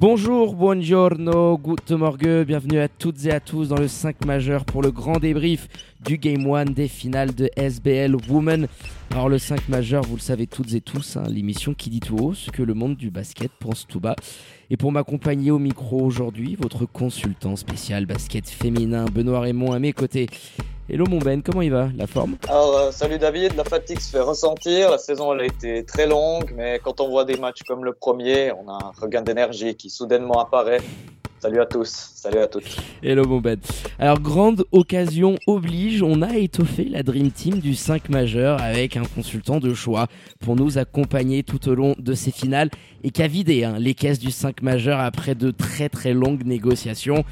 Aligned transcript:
Bonjour, 0.00 0.54
buongiorno, 0.54 1.58
good 1.58 1.90
morgue, 1.90 2.46
bienvenue 2.46 2.78
à 2.78 2.88
toutes 2.88 3.26
et 3.26 3.32
à 3.32 3.38
tous 3.38 3.68
dans 3.68 3.76
le 3.76 3.86
5 3.86 4.24
majeur 4.24 4.64
pour 4.64 4.80
le 4.80 4.90
grand 4.90 5.18
débrief 5.18 5.68
du 6.02 6.16
Game 6.16 6.50
1 6.50 6.64
des 6.64 6.88
finales 6.88 7.34
de 7.34 7.50
SBL 7.54 8.16
Women. 8.30 8.66
Alors 9.10 9.28
le 9.28 9.36
5 9.36 9.68
majeur, 9.68 10.02
vous 10.04 10.16
le 10.16 10.22
savez 10.22 10.46
toutes 10.46 10.72
et 10.72 10.80
tous, 10.80 11.18
hein, 11.18 11.24
l'émission 11.28 11.74
qui 11.74 11.90
dit 11.90 12.00
tout 12.00 12.16
haut 12.16 12.32
ce 12.32 12.50
que 12.50 12.62
le 12.62 12.72
monde 12.72 12.96
du 12.96 13.10
basket 13.10 13.52
pense 13.60 13.86
tout 13.86 14.00
bas. 14.00 14.16
Et 14.70 14.78
pour 14.78 14.90
m'accompagner 14.90 15.50
au 15.50 15.58
micro 15.58 16.00
aujourd'hui, 16.00 16.56
votre 16.58 16.86
consultant 16.86 17.54
spécial 17.56 18.06
basket 18.06 18.48
féminin 18.48 19.04
Benoît 19.04 19.40
Raymond 19.40 19.72
à 19.72 19.80
mes 19.80 19.92
côtés. 19.92 20.28
Hello 20.92 21.04
mon 21.08 21.20
Ben, 21.20 21.40
comment 21.40 21.62
il 21.62 21.70
va 21.70 21.88
La 21.96 22.08
forme? 22.08 22.36
Alors, 22.48 22.76
euh, 22.76 22.90
salut 22.90 23.16
David, 23.16 23.54
la 23.54 23.62
fatigue 23.62 24.00
se 24.00 24.10
fait 24.10 24.20
ressentir. 24.22 24.90
La 24.90 24.98
saison, 24.98 25.32
elle 25.32 25.42
a 25.42 25.44
été 25.44 25.84
très 25.84 26.08
longue, 26.08 26.52
mais 26.56 26.80
quand 26.82 27.00
on 27.00 27.08
voit 27.08 27.24
des 27.24 27.36
matchs 27.36 27.62
comme 27.62 27.84
le 27.84 27.92
premier, 27.92 28.50
on 28.50 28.68
a 28.68 28.72
un 28.72 28.90
regain 29.00 29.22
d'énergie 29.22 29.76
qui 29.76 29.88
soudainement 29.88 30.42
apparaît. 30.42 30.80
Salut 31.38 31.60
à 31.60 31.66
tous, 31.66 32.10
salut 32.16 32.40
à 32.40 32.48
toutes. 32.48 32.76
Hello 33.04 33.24
mon 33.24 33.38
Ben. 33.38 33.60
Alors, 34.00 34.18
grande 34.18 34.64
occasion 34.72 35.36
oblige, 35.46 36.02
on 36.02 36.22
a 36.22 36.36
étoffé 36.36 36.84
la 36.84 37.04
Dream 37.04 37.30
Team 37.30 37.60
du 37.60 37.76
5 37.76 38.08
majeur 38.08 38.60
avec 38.60 38.96
un 38.96 39.04
consultant 39.04 39.60
de 39.60 39.72
choix 39.72 40.08
pour 40.40 40.56
nous 40.56 40.76
accompagner 40.76 41.44
tout 41.44 41.68
au 41.68 41.76
long 41.76 41.94
de 42.00 42.14
ces 42.14 42.32
finales 42.32 42.68
et 43.04 43.12
qui 43.12 43.22
a 43.22 43.28
vidé 43.28 43.62
hein, 43.62 43.76
les 43.78 43.94
caisses 43.94 44.18
du 44.18 44.32
5 44.32 44.60
majeur 44.60 44.98
après 44.98 45.36
de 45.36 45.52
très 45.52 45.88
très 45.88 46.12
longues 46.12 46.44
négociations. 46.44 47.24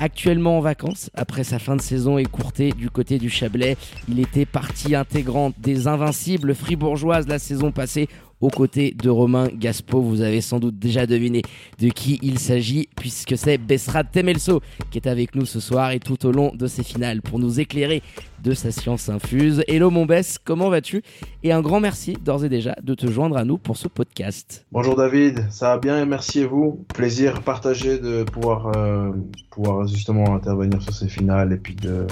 Actuellement 0.00 0.58
en 0.58 0.60
vacances, 0.60 1.10
après 1.14 1.42
sa 1.42 1.58
fin 1.58 1.74
de 1.74 1.80
saison 1.80 2.18
écourtée 2.18 2.70
du 2.70 2.88
côté 2.88 3.18
du 3.18 3.28
Chablais, 3.28 3.76
il 4.08 4.20
était 4.20 4.46
partie 4.46 4.94
intégrante 4.94 5.54
des 5.58 5.88
Invincibles 5.88 6.54
fribourgeoises 6.54 7.26
la 7.26 7.40
saison 7.40 7.72
passée 7.72 8.08
aux 8.40 8.50
côtés 8.50 8.94
de 8.96 9.10
Romain 9.10 9.48
Gaspo. 9.52 10.00
Vous 10.00 10.20
avez 10.20 10.40
sans 10.40 10.60
doute 10.60 10.78
déjà 10.78 11.06
deviné 11.06 11.42
de 11.80 11.88
qui 11.88 12.20
il 12.22 12.38
s'agit, 12.38 12.88
puisque 12.94 13.36
c'est 13.36 13.58
Besrat 13.58 14.04
Temelso 14.04 14.60
qui 14.92 14.98
est 14.98 15.08
avec 15.08 15.34
nous 15.34 15.46
ce 15.46 15.58
soir 15.58 15.90
et 15.90 15.98
tout 15.98 16.26
au 16.26 16.30
long 16.30 16.52
de 16.54 16.68
ces 16.68 16.84
finales 16.84 17.20
pour 17.20 17.40
nous 17.40 17.58
éclairer 17.58 18.02
de 18.42 18.54
sa 18.54 18.70
science 18.70 19.08
infuse. 19.08 19.62
Hello 19.68 19.90
mon 19.90 20.06
Bess, 20.06 20.38
comment 20.42 20.68
vas-tu? 20.70 21.02
Et 21.42 21.52
un 21.52 21.60
grand 21.60 21.80
merci 21.80 22.14
d'ores 22.14 22.44
et 22.44 22.48
déjà 22.48 22.76
de 22.82 22.94
te 22.94 23.06
joindre 23.06 23.36
à 23.36 23.44
nous 23.44 23.58
pour 23.58 23.76
ce 23.76 23.88
podcast. 23.88 24.66
Bonjour 24.72 24.96
David, 24.96 25.46
ça 25.50 25.70
va 25.70 25.78
bien 25.78 26.02
et 26.02 26.06
merci 26.06 26.42
à 26.42 26.46
vous. 26.46 26.84
Plaisir 26.94 27.42
partagé 27.42 27.98
de 27.98 28.24
pouvoir, 28.24 28.72
euh, 28.76 29.12
pouvoir 29.50 29.86
justement 29.86 30.34
intervenir 30.34 30.80
sur 30.82 30.92
ces 30.92 31.08
finales 31.08 31.52
et 31.52 31.56
puis 31.56 31.74
de, 31.74 32.06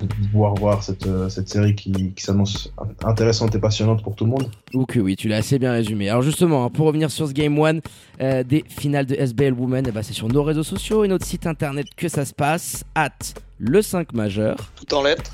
de 0.00 0.26
pouvoir 0.30 0.54
voir 0.54 0.82
cette, 0.82 1.06
euh, 1.06 1.28
cette 1.28 1.48
série 1.48 1.74
qui, 1.74 2.12
qui 2.12 2.22
s'annonce 2.22 2.72
intéressante 3.04 3.54
et 3.54 3.58
passionnante 3.58 4.02
pour 4.02 4.14
tout 4.14 4.24
le 4.24 4.30
monde. 4.30 4.50
Que 4.86 5.00
oui, 5.00 5.16
tu 5.16 5.28
l'as 5.28 5.38
assez 5.38 5.58
bien 5.58 5.72
résumé. 5.72 6.08
Alors 6.08 6.22
justement, 6.22 6.64
hein, 6.64 6.70
pour 6.70 6.86
revenir 6.86 7.10
sur 7.10 7.28
ce 7.28 7.32
Game 7.32 7.58
1 7.58 7.80
euh, 8.20 8.42
des 8.42 8.64
finales 8.68 9.06
de 9.06 9.14
SBL 9.14 9.52
Women, 9.52 9.86
eh 9.88 9.92
ben, 9.92 10.02
c'est 10.02 10.12
sur 10.12 10.28
nos 10.28 10.42
réseaux 10.42 10.62
sociaux 10.62 11.04
et 11.04 11.08
notre 11.08 11.24
site 11.24 11.46
internet 11.46 11.86
que 11.96 12.08
ça 12.08 12.24
se 12.24 12.34
passe, 12.34 12.84
at 12.94 13.10
le 13.58 13.82
5 13.82 14.12
majeur 14.12 14.56
Tout 14.76 14.94
en 14.94 15.02
lettres. 15.02 15.32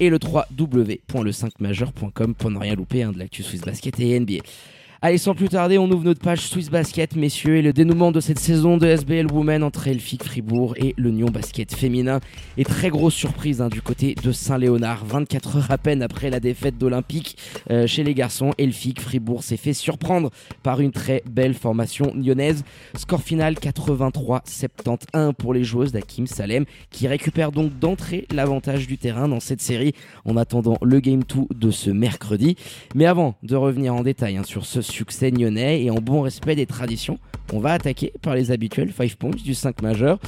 et 0.00 0.10
le 0.10 0.18
www.le5majeur.com 0.22 2.34
pour 2.34 2.50
ne 2.50 2.58
rien 2.58 2.74
louper 2.74 3.02
hein, 3.02 3.12
de 3.12 3.18
l'actu 3.18 3.42
Swiss 3.42 3.62
Basket 3.62 3.98
et 4.00 4.18
NBA. 4.18 4.38
Allez, 5.04 5.18
sans 5.18 5.34
plus 5.34 5.48
tarder, 5.48 5.78
on 5.78 5.90
ouvre 5.90 6.04
notre 6.04 6.20
page 6.20 6.42
Swiss 6.42 6.70
Basket, 6.70 7.16
messieurs, 7.16 7.56
et 7.56 7.62
le 7.62 7.72
dénouement 7.72 8.12
de 8.12 8.20
cette 8.20 8.38
saison 8.38 8.76
de 8.76 8.86
SBL 8.86 9.32
Women 9.32 9.64
entre 9.64 9.88
Elfic 9.88 10.22
Fribourg 10.22 10.74
et 10.76 10.94
le 10.96 11.10
Nyon 11.10 11.26
Basket 11.26 11.74
féminin. 11.74 12.20
Et 12.56 12.62
très 12.62 12.88
grosse 12.88 13.14
surprise 13.14 13.60
hein, 13.60 13.68
du 13.68 13.82
côté 13.82 14.14
de 14.22 14.30
Saint-Léonard. 14.30 15.04
24 15.04 15.56
heures 15.56 15.70
à 15.72 15.76
peine 15.76 16.04
après 16.04 16.30
la 16.30 16.38
défaite 16.38 16.78
d'Olympique 16.78 17.36
euh, 17.72 17.88
chez 17.88 18.04
les 18.04 18.14
garçons, 18.14 18.52
Elfic 18.58 19.00
Fribourg 19.00 19.42
s'est 19.42 19.56
fait 19.56 19.72
surprendre 19.72 20.30
par 20.62 20.80
une 20.80 20.92
très 20.92 21.24
belle 21.28 21.54
formation 21.54 22.14
lyonnaise. 22.14 22.62
Score 22.96 23.22
final 23.22 23.54
83-71 23.54 25.32
pour 25.32 25.52
les 25.52 25.64
joueuses 25.64 25.90
d'Hakim 25.90 26.28
Salem, 26.28 26.64
qui 26.92 27.08
récupèrent 27.08 27.50
donc 27.50 27.76
d'entrée 27.76 28.28
l'avantage 28.32 28.86
du 28.86 28.98
terrain 28.98 29.26
dans 29.26 29.40
cette 29.40 29.62
série 29.62 29.94
en 30.24 30.36
attendant 30.36 30.78
le 30.80 31.00
Game 31.00 31.24
2 31.24 31.56
de 31.56 31.70
ce 31.72 31.90
mercredi. 31.90 32.54
Mais 32.94 33.06
avant 33.06 33.34
de 33.42 33.56
revenir 33.56 33.96
en 33.96 34.02
détail 34.04 34.36
hein, 34.36 34.44
sur 34.44 34.64
ce 34.64 34.91
succès 34.92 35.30
nyonnais 35.30 35.82
et 35.82 35.90
en 35.90 35.96
bon 35.96 36.20
respect 36.20 36.54
des 36.54 36.66
traditions, 36.66 37.18
on 37.52 37.58
va 37.58 37.72
attaquer 37.72 38.12
par 38.22 38.34
les 38.34 38.50
habituels 38.50 38.92
5 38.92 39.14
points 39.16 39.30
du 39.30 39.54
5 39.54 39.82
majeur. 39.82 40.18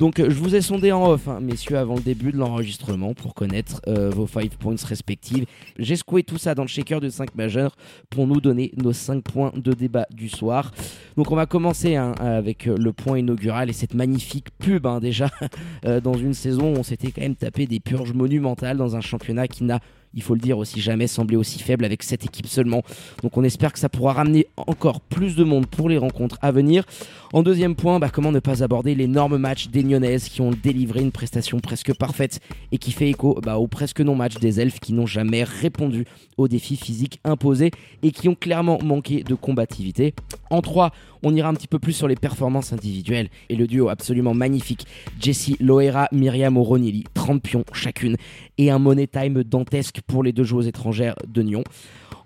Donc 0.00 0.18
euh, 0.18 0.30
je 0.30 0.34
vous 0.36 0.54
ai 0.54 0.62
sondé 0.62 0.92
en 0.92 1.10
off, 1.10 1.28
hein, 1.28 1.40
messieurs, 1.42 1.76
avant 1.76 1.94
le 1.94 2.00
début 2.00 2.32
de 2.32 2.38
l'enregistrement 2.38 3.12
pour 3.12 3.34
connaître 3.34 3.82
euh, 3.86 4.08
vos 4.08 4.26
5 4.26 4.52
points 4.52 4.74
respectives. 4.82 5.44
J'ai 5.78 5.94
secoué 5.94 6.22
tout 6.22 6.38
ça 6.38 6.54
dans 6.54 6.62
le 6.62 6.68
shaker 6.68 7.00
de 7.00 7.10
5 7.10 7.34
majeurs 7.34 7.76
pour 8.08 8.26
nous 8.26 8.40
donner 8.40 8.72
nos 8.78 8.94
5 8.94 9.22
points 9.22 9.52
de 9.54 9.74
débat 9.74 10.06
du 10.10 10.30
soir. 10.30 10.72
Donc 11.18 11.30
on 11.30 11.36
va 11.36 11.44
commencer 11.44 11.96
hein, 11.96 12.14
avec 12.18 12.66
euh, 12.66 12.78
le 12.78 12.94
point 12.94 13.18
inaugural 13.18 13.68
et 13.68 13.74
cette 13.74 13.92
magnifique 13.92 14.46
pub 14.58 14.86
hein, 14.86 15.00
déjà 15.00 15.28
dans 16.02 16.14
une 16.14 16.34
saison 16.34 16.72
où 16.74 16.78
on 16.78 16.82
s'était 16.82 17.10
quand 17.10 17.20
même 17.20 17.36
tapé 17.36 17.66
des 17.66 17.80
purges 17.80 18.14
monumentales 18.14 18.78
dans 18.78 18.96
un 18.96 19.02
championnat 19.02 19.48
qui 19.48 19.64
n'a 19.64 19.80
il 20.14 20.22
faut 20.22 20.34
le 20.34 20.40
dire 20.40 20.58
aussi, 20.58 20.80
jamais 20.80 21.06
semblé 21.06 21.36
aussi 21.36 21.58
faible 21.58 21.84
avec 21.84 22.02
cette 22.02 22.24
équipe 22.24 22.46
seulement. 22.46 22.82
Donc 23.22 23.36
on 23.36 23.44
espère 23.44 23.72
que 23.72 23.78
ça 23.78 23.88
pourra 23.88 24.12
ramener 24.12 24.46
encore 24.56 25.00
plus 25.00 25.36
de 25.36 25.44
monde 25.44 25.66
pour 25.66 25.88
les 25.88 25.98
rencontres 25.98 26.38
à 26.42 26.52
venir. 26.52 26.84
En 27.32 27.42
deuxième 27.42 27.76
point, 27.76 28.00
bah, 28.00 28.10
comment 28.12 28.32
ne 28.32 28.40
pas 28.40 28.64
aborder 28.64 28.94
l'énorme 28.94 29.36
match 29.36 29.68
des 29.68 29.84
Nyonnaises 29.84 30.28
qui 30.28 30.40
ont 30.40 30.50
délivré 30.50 31.00
une 31.00 31.12
prestation 31.12 31.60
presque 31.60 31.94
parfaite 31.94 32.40
et 32.72 32.78
qui 32.78 32.90
fait 32.90 33.08
écho 33.08 33.38
bah, 33.40 33.58
au 33.58 33.68
presque 33.68 34.00
non-match 34.00 34.38
des 34.38 34.60
elfes 34.60 34.80
qui 34.80 34.92
n'ont 34.92 35.06
jamais 35.06 35.44
répondu 35.44 36.06
aux 36.36 36.48
défis 36.48 36.76
physiques 36.76 37.20
imposés 37.24 37.70
et 38.02 38.10
qui 38.10 38.28
ont 38.28 38.34
clairement 38.34 38.78
manqué 38.82 39.22
de 39.22 39.34
combativité. 39.34 40.14
En 40.50 40.60
3, 40.60 40.90
on 41.22 41.34
ira 41.34 41.48
un 41.48 41.54
petit 41.54 41.68
peu 41.68 41.78
plus 41.78 41.92
sur 41.92 42.08
les 42.08 42.16
performances 42.16 42.72
individuelles 42.72 43.28
et 43.48 43.56
le 43.56 43.66
duo 43.66 43.88
absolument 43.88 44.34
magnifique 44.34 44.86
Jessie 45.20 45.56
Loera, 45.60 46.08
Myriam 46.12 46.56
O'Ronili, 46.56 47.04
30 47.14 47.42
pions 47.42 47.64
chacune 47.72 48.16
et 48.58 48.70
un 48.70 48.78
money 48.78 49.06
time 49.06 49.42
dantesque 49.42 50.00
pour 50.06 50.22
les 50.22 50.32
deux 50.32 50.44
joueuses 50.44 50.68
étrangères 50.68 51.14
de 51.26 51.42
Nyon. 51.42 51.64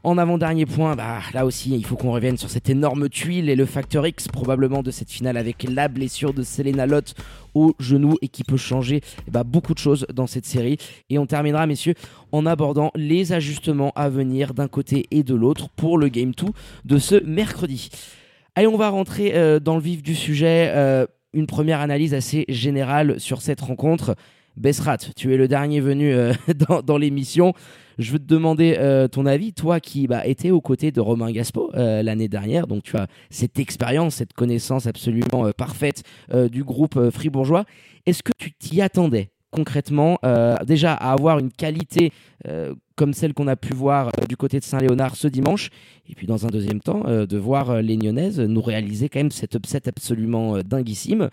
En 0.04 0.18
avant-dernier 0.18 0.66
point, 0.66 0.96
bah, 0.96 1.20
là 1.32 1.46
aussi, 1.46 1.74
il 1.74 1.86
faut 1.86 1.96
qu'on 1.96 2.12
revienne 2.12 2.36
sur 2.36 2.50
cette 2.50 2.68
énorme 2.68 3.08
tuile 3.08 3.48
et 3.48 3.56
le 3.56 3.64
facteur 3.64 4.06
X 4.06 4.28
probablement 4.28 4.82
de 4.82 4.90
cette 4.90 5.10
finale 5.10 5.38
avec 5.38 5.62
la 5.62 5.88
blessure 5.88 6.34
de 6.34 6.42
Selena 6.42 6.84
Lott 6.84 7.14
au 7.54 7.74
genou 7.78 8.18
et 8.20 8.28
qui 8.28 8.44
peut 8.44 8.58
changer 8.58 9.00
eh 9.26 9.30
bah, 9.30 9.44
beaucoup 9.44 9.72
de 9.72 9.78
choses 9.78 10.06
dans 10.12 10.26
cette 10.26 10.44
série. 10.44 10.76
Et 11.08 11.18
on 11.18 11.24
terminera, 11.24 11.66
messieurs, 11.66 11.94
en 12.32 12.44
abordant 12.44 12.90
les 12.94 13.32
ajustements 13.32 13.92
à 13.96 14.10
venir 14.10 14.52
d'un 14.52 14.68
côté 14.68 15.06
et 15.10 15.22
de 15.22 15.34
l'autre 15.34 15.70
pour 15.70 15.96
le 15.96 16.08
Game 16.08 16.32
2 16.32 16.48
de 16.84 16.98
ce 16.98 17.24
mercredi. 17.24 17.88
Allez, 18.56 18.68
on 18.68 18.76
va 18.76 18.88
rentrer 18.88 19.34
euh, 19.34 19.58
dans 19.58 19.74
le 19.74 19.80
vif 19.80 20.00
du 20.00 20.14
sujet. 20.14 20.70
euh, 20.74 21.06
une 21.32 21.48
première 21.48 21.80
analyse 21.80 22.14
assez 22.14 22.44
générale 22.48 23.18
sur 23.18 23.42
cette 23.42 23.60
rencontre. 23.60 24.14
Besrat, 24.56 24.98
tu 25.16 25.34
es 25.34 25.36
le 25.36 25.48
dernier 25.48 25.80
venu 25.80 26.14
euh, 26.14 26.32
dans, 26.86 26.96
l'émission. 26.96 27.52
Je 27.98 28.12
veux 28.12 28.20
te 28.20 28.26
demander 28.26 28.78
ton 29.10 29.26
avis, 29.26 29.52
toi 29.52 29.80
qui 29.80 30.06
bah, 30.06 30.24
étais 30.26 30.52
aux 30.52 30.60
côtés 30.60 30.92
de 30.92 31.00
Romain 31.00 31.32
Gaspo 31.32 31.70
l'année 31.74 32.26
dernière, 32.26 32.66
donc 32.66 32.82
tu 32.82 32.96
as 32.96 33.06
cette 33.30 33.60
expérience, 33.60 34.16
cette 34.16 34.32
connaissance 34.32 34.88
absolument 34.88 35.52
parfaite 35.56 36.02
du 36.50 36.64
groupe 36.64 37.10
fribourgeois. 37.10 37.64
Est-ce 38.04 38.24
que 38.24 38.32
tu 38.36 38.50
t'y 38.52 38.82
attendais 38.82 39.30
concrètement 39.52 40.18
déjà 40.66 40.92
à 40.92 41.12
avoir 41.12 41.38
une 41.38 41.52
qualité 41.52 42.10
comme 42.96 43.12
celle 43.12 43.34
qu'on 43.34 43.48
a 43.48 43.56
pu 43.56 43.74
voir 43.74 44.08
euh, 44.08 44.26
du 44.26 44.36
côté 44.36 44.58
de 44.58 44.64
Saint-Léonard 44.64 45.16
ce 45.16 45.28
dimanche, 45.28 45.70
et 46.08 46.14
puis 46.14 46.26
dans 46.26 46.46
un 46.46 46.48
deuxième 46.48 46.80
temps 46.80 47.02
euh, 47.06 47.26
de 47.26 47.38
voir 47.38 47.70
euh, 47.70 47.80
les 47.80 47.96
Nyonnaises 47.96 48.40
nous 48.40 48.62
réaliser 48.62 49.08
quand 49.08 49.20
même 49.20 49.30
cet 49.30 49.54
upset 49.54 49.88
absolument 49.88 50.58
dinguissime 50.58 51.30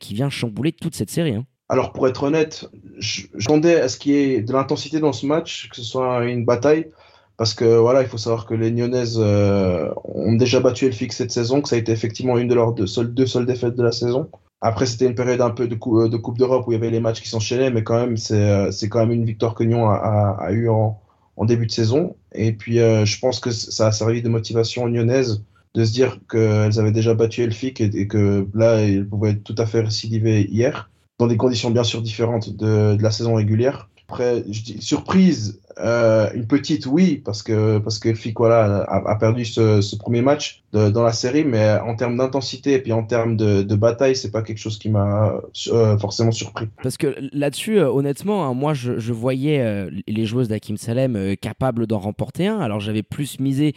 qui 0.00 0.14
vient 0.14 0.30
chambouler 0.30 0.72
toute 0.72 0.94
cette 0.94 1.10
série. 1.10 1.34
hein. 1.34 1.44
Alors 1.68 1.92
pour 1.92 2.06
être 2.08 2.22
honnête, 2.24 2.68
j'attendais 2.98 3.80
à 3.80 3.88
ce 3.88 3.98
qu'il 3.98 4.12
y 4.12 4.16
ait 4.16 4.42
de 4.42 4.52
l'intensité 4.52 5.00
dans 5.00 5.12
ce 5.12 5.26
match, 5.26 5.68
que 5.70 5.76
ce 5.76 5.82
soit 5.82 6.24
une 6.24 6.44
bataille, 6.44 6.88
parce 7.36 7.54
que 7.54 7.64
voilà, 7.64 8.02
il 8.02 8.08
faut 8.08 8.18
savoir 8.18 8.46
que 8.46 8.54
les 8.54 8.70
Nyonnaises 8.70 9.18
ont 9.18 10.34
déjà 10.34 10.60
battu 10.60 10.86
Elfix 10.86 11.16
cette 11.16 11.30
saison, 11.30 11.62
que 11.62 11.68
ça 11.68 11.76
a 11.76 11.78
été 11.78 11.92
effectivement 11.92 12.38
une 12.38 12.48
de 12.48 12.54
leurs 12.54 12.72
deux 12.72 12.86
seules 12.86 13.46
défaites 13.46 13.74
de 13.74 13.82
la 13.82 13.92
saison. 13.92 14.28
Après, 14.64 14.86
c'était 14.86 15.06
une 15.06 15.16
période 15.16 15.40
un 15.40 15.50
peu 15.50 15.66
de, 15.66 15.74
cou- 15.74 16.08
de 16.08 16.16
Coupe 16.16 16.38
d'Europe 16.38 16.66
où 16.68 16.72
il 16.72 16.76
y 16.76 16.78
avait 16.78 16.90
les 16.90 17.00
matchs 17.00 17.20
qui 17.20 17.28
s'enchaînaient, 17.28 17.72
mais 17.72 17.82
quand 17.82 17.98
même, 17.98 18.16
c'est 18.16 18.40
euh, 18.40 18.70
quand 18.88 19.00
même 19.00 19.10
une 19.10 19.24
victoire 19.24 19.54
que 19.56 19.64
Nyon 19.64 19.90
a, 19.90 19.94
a, 19.94 20.46
a 20.46 20.52
eu 20.52 20.68
en, 20.68 20.98
début 21.44 21.66
de 21.66 21.72
saison. 21.72 22.14
Et 22.32 22.52
puis, 22.52 22.78
euh, 22.78 23.04
je 23.04 23.18
pense 23.18 23.40
que 23.40 23.50
ça 23.50 23.88
a 23.88 23.92
servi 23.92 24.22
de 24.22 24.28
motivation 24.28 24.84
aux 24.84 24.88
Nyonnaises 24.88 25.42
de 25.74 25.84
se 25.84 25.92
dire 25.92 26.20
qu'elles 26.30 26.78
avaient 26.78 26.92
déjà 26.92 27.14
battu 27.14 27.42
Elfic 27.42 27.80
et, 27.80 28.06
que 28.06 28.46
là, 28.54 28.74
elles 28.76 29.08
pouvaient 29.08 29.34
tout 29.34 29.54
à 29.58 29.66
fait 29.66 29.80
récidiver 29.80 30.42
hier, 30.42 30.90
dans 31.18 31.26
des 31.26 31.36
conditions 31.36 31.70
bien 31.70 31.82
sûr 31.82 32.00
différentes 32.00 32.54
de, 32.54 32.96
la 33.00 33.10
saison 33.10 33.34
régulière. 33.34 33.88
Après, 34.08 34.44
surprise, 34.78 35.60
euh, 35.78 36.30
une 36.34 36.46
petite, 36.46 36.86
oui, 36.86 37.20
parce 37.24 37.42
que 37.42 37.78
parce 37.78 37.98
que 37.98 38.10
Elfic 38.10 38.38
voilà, 38.38 38.82
a, 38.82 39.16
perdu 39.16 39.44
ce, 39.44 39.96
premier 39.96 40.20
match 40.20 40.61
dans 40.72 41.02
la 41.02 41.12
série, 41.12 41.44
mais 41.44 41.78
en 41.84 41.94
termes 41.96 42.16
d'intensité 42.16 42.72
et 42.72 42.78
puis 42.78 42.92
en 42.92 43.04
termes 43.04 43.36
de, 43.36 43.62
de 43.62 43.74
bataille, 43.74 44.16
c'est 44.16 44.30
pas 44.30 44.42
quelque 44.42 44.58
chose 44.58 44.78
qui 44.78 44.88
m'a 44.88 45.40
euh, 45.68 45.98
forcément 45.98 46.32
surpris. 46.32 46.66
Parce 46.82 46.96
que 46.96 47.14
là-dessus, 47.32 47.78
euh, 47.78 47.90
honnêtement, 47.90 48.46
hein, 48.46 48.54
moi, 48.54 48.72
je, 48.74 49.12
voyais 49.12 49.60
euh, 49.60 49.90
les 50.06 50.24
joueuses 50.24 50.48
d'Hakim 50.48 50.76
Salem 50.76 51.36
capables 51.36 51.86
d'en 51.86 51.98
remporter 51.98 52.46
un. 52.46 52.60
Alors, 52.60 52.80
j'avais 52.80 53.02
plus 53.02 53.38
misé 53.38 53.74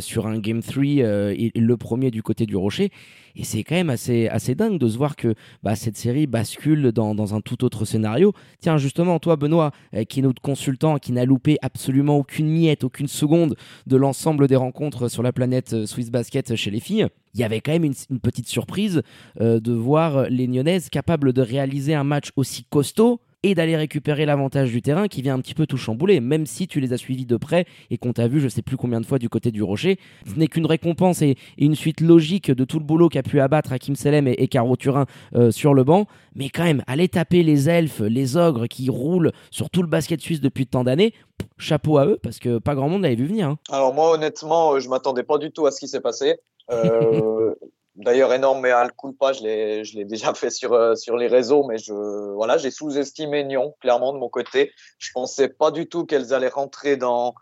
sur 0.00 0.26
un 0.26 0.38
Game 0.38 0.62
3 0.62 0.84
et 0.84 1.52
le 1.54 1.76
premier 1.76 2.10
du 2.10 2.22
côté 2.22 2.46
du 2.46 2.56
Rocher. 2.56 2.90
Et 3.36 3.42
c'est 3.42 3.64
quand 3.64 3.74
même 3.74 3.90
assez, 3.90 4.28
assez 4.28 4.54
dingue 4.54 4.78
de 4.78 4.88
se 4.88 4.96
voir 4.96 5.16
que 5.16 5.34
bah, 5.64 5.74
cette 5.74 5.96
série 5.96 6.28
bascule 6.28 6.92
dans, 6.92 7.16
dans, 7.16 7.34
un 7.34 7.40
tout 7.40 7.64
autre 7.64 7.84
scénario. 7.84 8.32
Tiens, 8.60 8.76
justement, 8.76 9.18
toi, 9.18 9.34
Benoît, 9.34 9.72
qui 10.08 10.20
est 10.20 10.22
notre 10.22 10.40
consultant, 10.40 10.98
qui 10.98 11.10
n'a 11.10 11.24
loupé 11.24 11.56
absolument 11.60 12.16
aucune 12.16 12.48
miette, 12.48 12.84
aucune 12.84 13.08
seconde 13.08 13.56
de 13.88 13.96
l'ensemble 13.96 14.46
des 14.46 14.56
rencontres 14.56 15.08
sur 15.08 15.22
la 15.22 15.32
planète 15.32 15.86
Swiss 15.86 16.10
Basket 16.10 16.33
chez 16.56 16.70
les 16.70 16.80
filles, 16.80 17.06
il 17.34 17.40
y 17.40 17.44
avait 17.44 17.60
quand 17.60 17.72
même 17.72 17.84
une, 17.84 18.20
petite 18.20 18.48
surprise 18.48 19.02
euh, 19.40 19.60
de 19.60 19.72
voir 19.72 20.28
les 20.30 20.46
Nyonnaises 20.46 20.88
capables 20.88 21.32
de 21.32 21.42
réaliser 21.42 21.94
un 21.94 22.04
match 22.04 22.30
aussi 22.36 22.64
costaud 22.64 23.20
et 23.44 23.54
d'aller 23.54 23.76
récupérer 23.76 24.24
l'avantage 24.24 24.70
du 24.70 24.80
terrain 24.80 25.06
qui 25.06 25.20
vient 25.20 25.34
un 25.34 25.40
petit 25.40 25.52
peu 25.52 25.66
tout 25.66 25.76
chambouler, 25.76 26.20
même 26.20 26.46
si 26.46 26.66
tu 26.66 26.80
les 26.80 26.94
as 26.94 26.96
suivis 26.96 27.26
de 27.26 27.36
près 27.36 27.66
et 27.90 27.98
qu'on 27.98 28.14
t'a 28.14 28.26
vu 28.26 28.40
je 28.40 28.48
sais 28.48 28.62
plus 28.62 28.78
combien 28.78 29.02
de 29.02 29.06
fois 29.06 29.18
du 29.18 29.28
côté 29.28 29.50
du 29.50 29.62
rocher. 29.62 29.98
Ce 30.26 30.38
n'est 30.38 30.46
qu'une 30.46 30.64
récompense 30.64 31.20
et, 31.20 31.36
et, 31.58 31.64
une 31.66 31.74
suite 31.74 32.00
logique 32.00 32.50
de 32.50 32.64
tout 32.64 32.78
le 32.78 32.84
boulot 32.86 33.10
qu'a 33.10 33.22
pu 33.22 33.40
abattre 33.40 33.74
Hakim 33.74 33.96
Selem 33.96 34.26
et, 34.28 34.32
et 34.38 34.48
Caro 34.48 34.76
Turin 34.76 35.04
euh, 35.34 35.50
sur 35.50 35.74
le 35.74 35.84
banc, 35.84 36.06
mais 36.34 36.48
quand 36.48 36.64
même, 36.64 36.82
aller 36.86 37.08
taper 37.08 37.42
les 37.42 37.68
elfes, 37.68 38.00
les 38.00 38.38
ogres 38.38 38.66
qui 38.66 38.88
roulent 38.88 39.32
sur 39.50 39.68
tout 39.68 39.82
le 39.82 39.88
basket 39.88 40.22
suisse 40.22 40.40
depuis 40.40 40.66
tant 40.66 40.82
d'années, 40.82 41.12
chapeau 41.58 41.98
à 41.98 42.06
eux 42.06 42.18
parce 42.22 42.38
que 42.38 42.58
pas 42.58 42.74
grand 42.74 42.88
monde 42.88 43.02
l'avait 43.02 43.14
vu 43.14 43.26
venir. 43.26 43.48
Hein. 43.48 43.58
Alors 43.70 43.92
moi 43.92 44.10
honnêtement, 44.12 44.78
je 44.80 44.88
m'attendais 44.88 45.22
pas 45.22 45.36
du 45.36 45.50
tout 45.50 45.66
à 45.66 45.70
ce 45.70 45.80
qui 45.80 45.88
s'est 45.88 46.00
passé. 46.00 46.36
Euh, 46.70 47.54
D'ailleurs, 47.96 48.32
énorme 48.32 48.60
mais 48.60 48.72
à 48.72 48.84
le 48.84 48.90
culpa, 48.90 49.32
je 49.32 49.42
l'ai, 49.42 49.84
je 49.84 49.96
l'ai 49.96 50.04
déjà 50.04 50.34
fait 50.34 50.50
sur, 50.50 50.72
euh, 50.72 50.96
sur 50.96 51.16
les 51.16 51.28
réseaux, 51.28 51.64
mais 51.64 51.78
je, 51.78 51.92
voilà, 52.34 52.56
j'ai 52.56 52.72
sous-estimé 52.72 53.44
Nyon, 53.44 53.74
clairement, 53.80 54.12
de 54.12 54.18
mon 54.18 54.28
côté. 54.28 54.72
Je 54.98 55.10
pensais 55.12 55.48
pas 55.48 55.70
du 55.70 55.86
tout 55.86 56.04
qu'elles 56.04 56.34
allaient 56.34 56.48
rentrer 56.48 56.96
dans, 56.96 57.34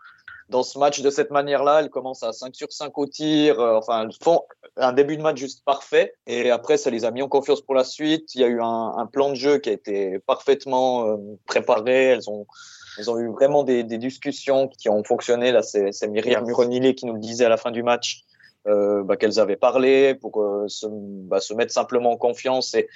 dans 0.49 0.61
ce 0.61 0.77
match 0.77 1.01
de 1.01 1.09
cette 1.09 1.31
manière-là. 1.31 1.79
Elles 1.79 1.89
commencent 1.89 2.21
à 2.21 2.33
5 2.33 2.55
sur 2.55 2.71
5 2.71 2.95
au 2.99 3.07
tir. 3.07 3.59
Euh, 3.59 3.77
enfin, 3.77 4.03
elles 4.03 4.15
font 4.21 4.43
un 4.77 4.93
début 4.93 5.17
de 5.17 5.23
match 5.23 5.37
juste 5.37 5.65
parfait. 5.65 6.13
Et 6.27 6.51
après, 6.51 6.77
ça 6.77 6.91
les 6.91 7.03
a 7.03 7.09
mis 7.09 7.23
en 7.23 7.27
confiance 7.29 7.61
pour 7.61 7.73
la 7.73 7.83
suite. 7.83 8.35
Il 8.35 8.41
y 8.41 8.43
a 8.43 8.47
eu 8.47 8.61
un, 8.61 8.93
un 8.95 9.07
plan 9.07 9.29
de 9.29 9.35
jeu 9.35 9.57
qui 9.57 9.69
a 9.69 9.73
été 9.73 10.19
parfaitement 10.19 11.07
euh, 11.07 11.17
préparé. 11.47 12.05
Elles 12.09 12.29
ont, 12.29 12.45
elles 12.99 13.09
ont 13.09 13.17
eu 13.17 13.29
vraiment 13.31 13.63
des, 13.63 13.83
des 13.83 13.97
discussions 13.97 14.67
qui 14.67 14.87
ont 14.87 15.03
fonctionné. 15.03 15.51
Là, 15.51 15.63
c'est, 15.63 15.91
c'est 15.91 16.07
Myriam 16.07 16.45
Muronilé 16.45 16.93
qui 16.93 17.07
nous 17.07 17.13
le 17.13 17.19
disait 17.19 17.45
à 17.45 17.49
la 17.49 17.57
fin 17.57 17.71
du 17.71 17.81
match 17.81 18.23
euh, 18.65 19.03
bah, 19.03 19.17
qu'elles 19.17 19.39
avaient 19.39 19.57
parlé 19.57 20.15
pour 20.15 20.41
euh, 20.41 20.69
se, 20.69 20.85
bah, 20.89 21.41
se, 21.41 21.53
mettre 21.53 21.73
simplement 21.73 22.11
en 22.11 22.17
confiance 22.17 22.73
et, 22.75 22.87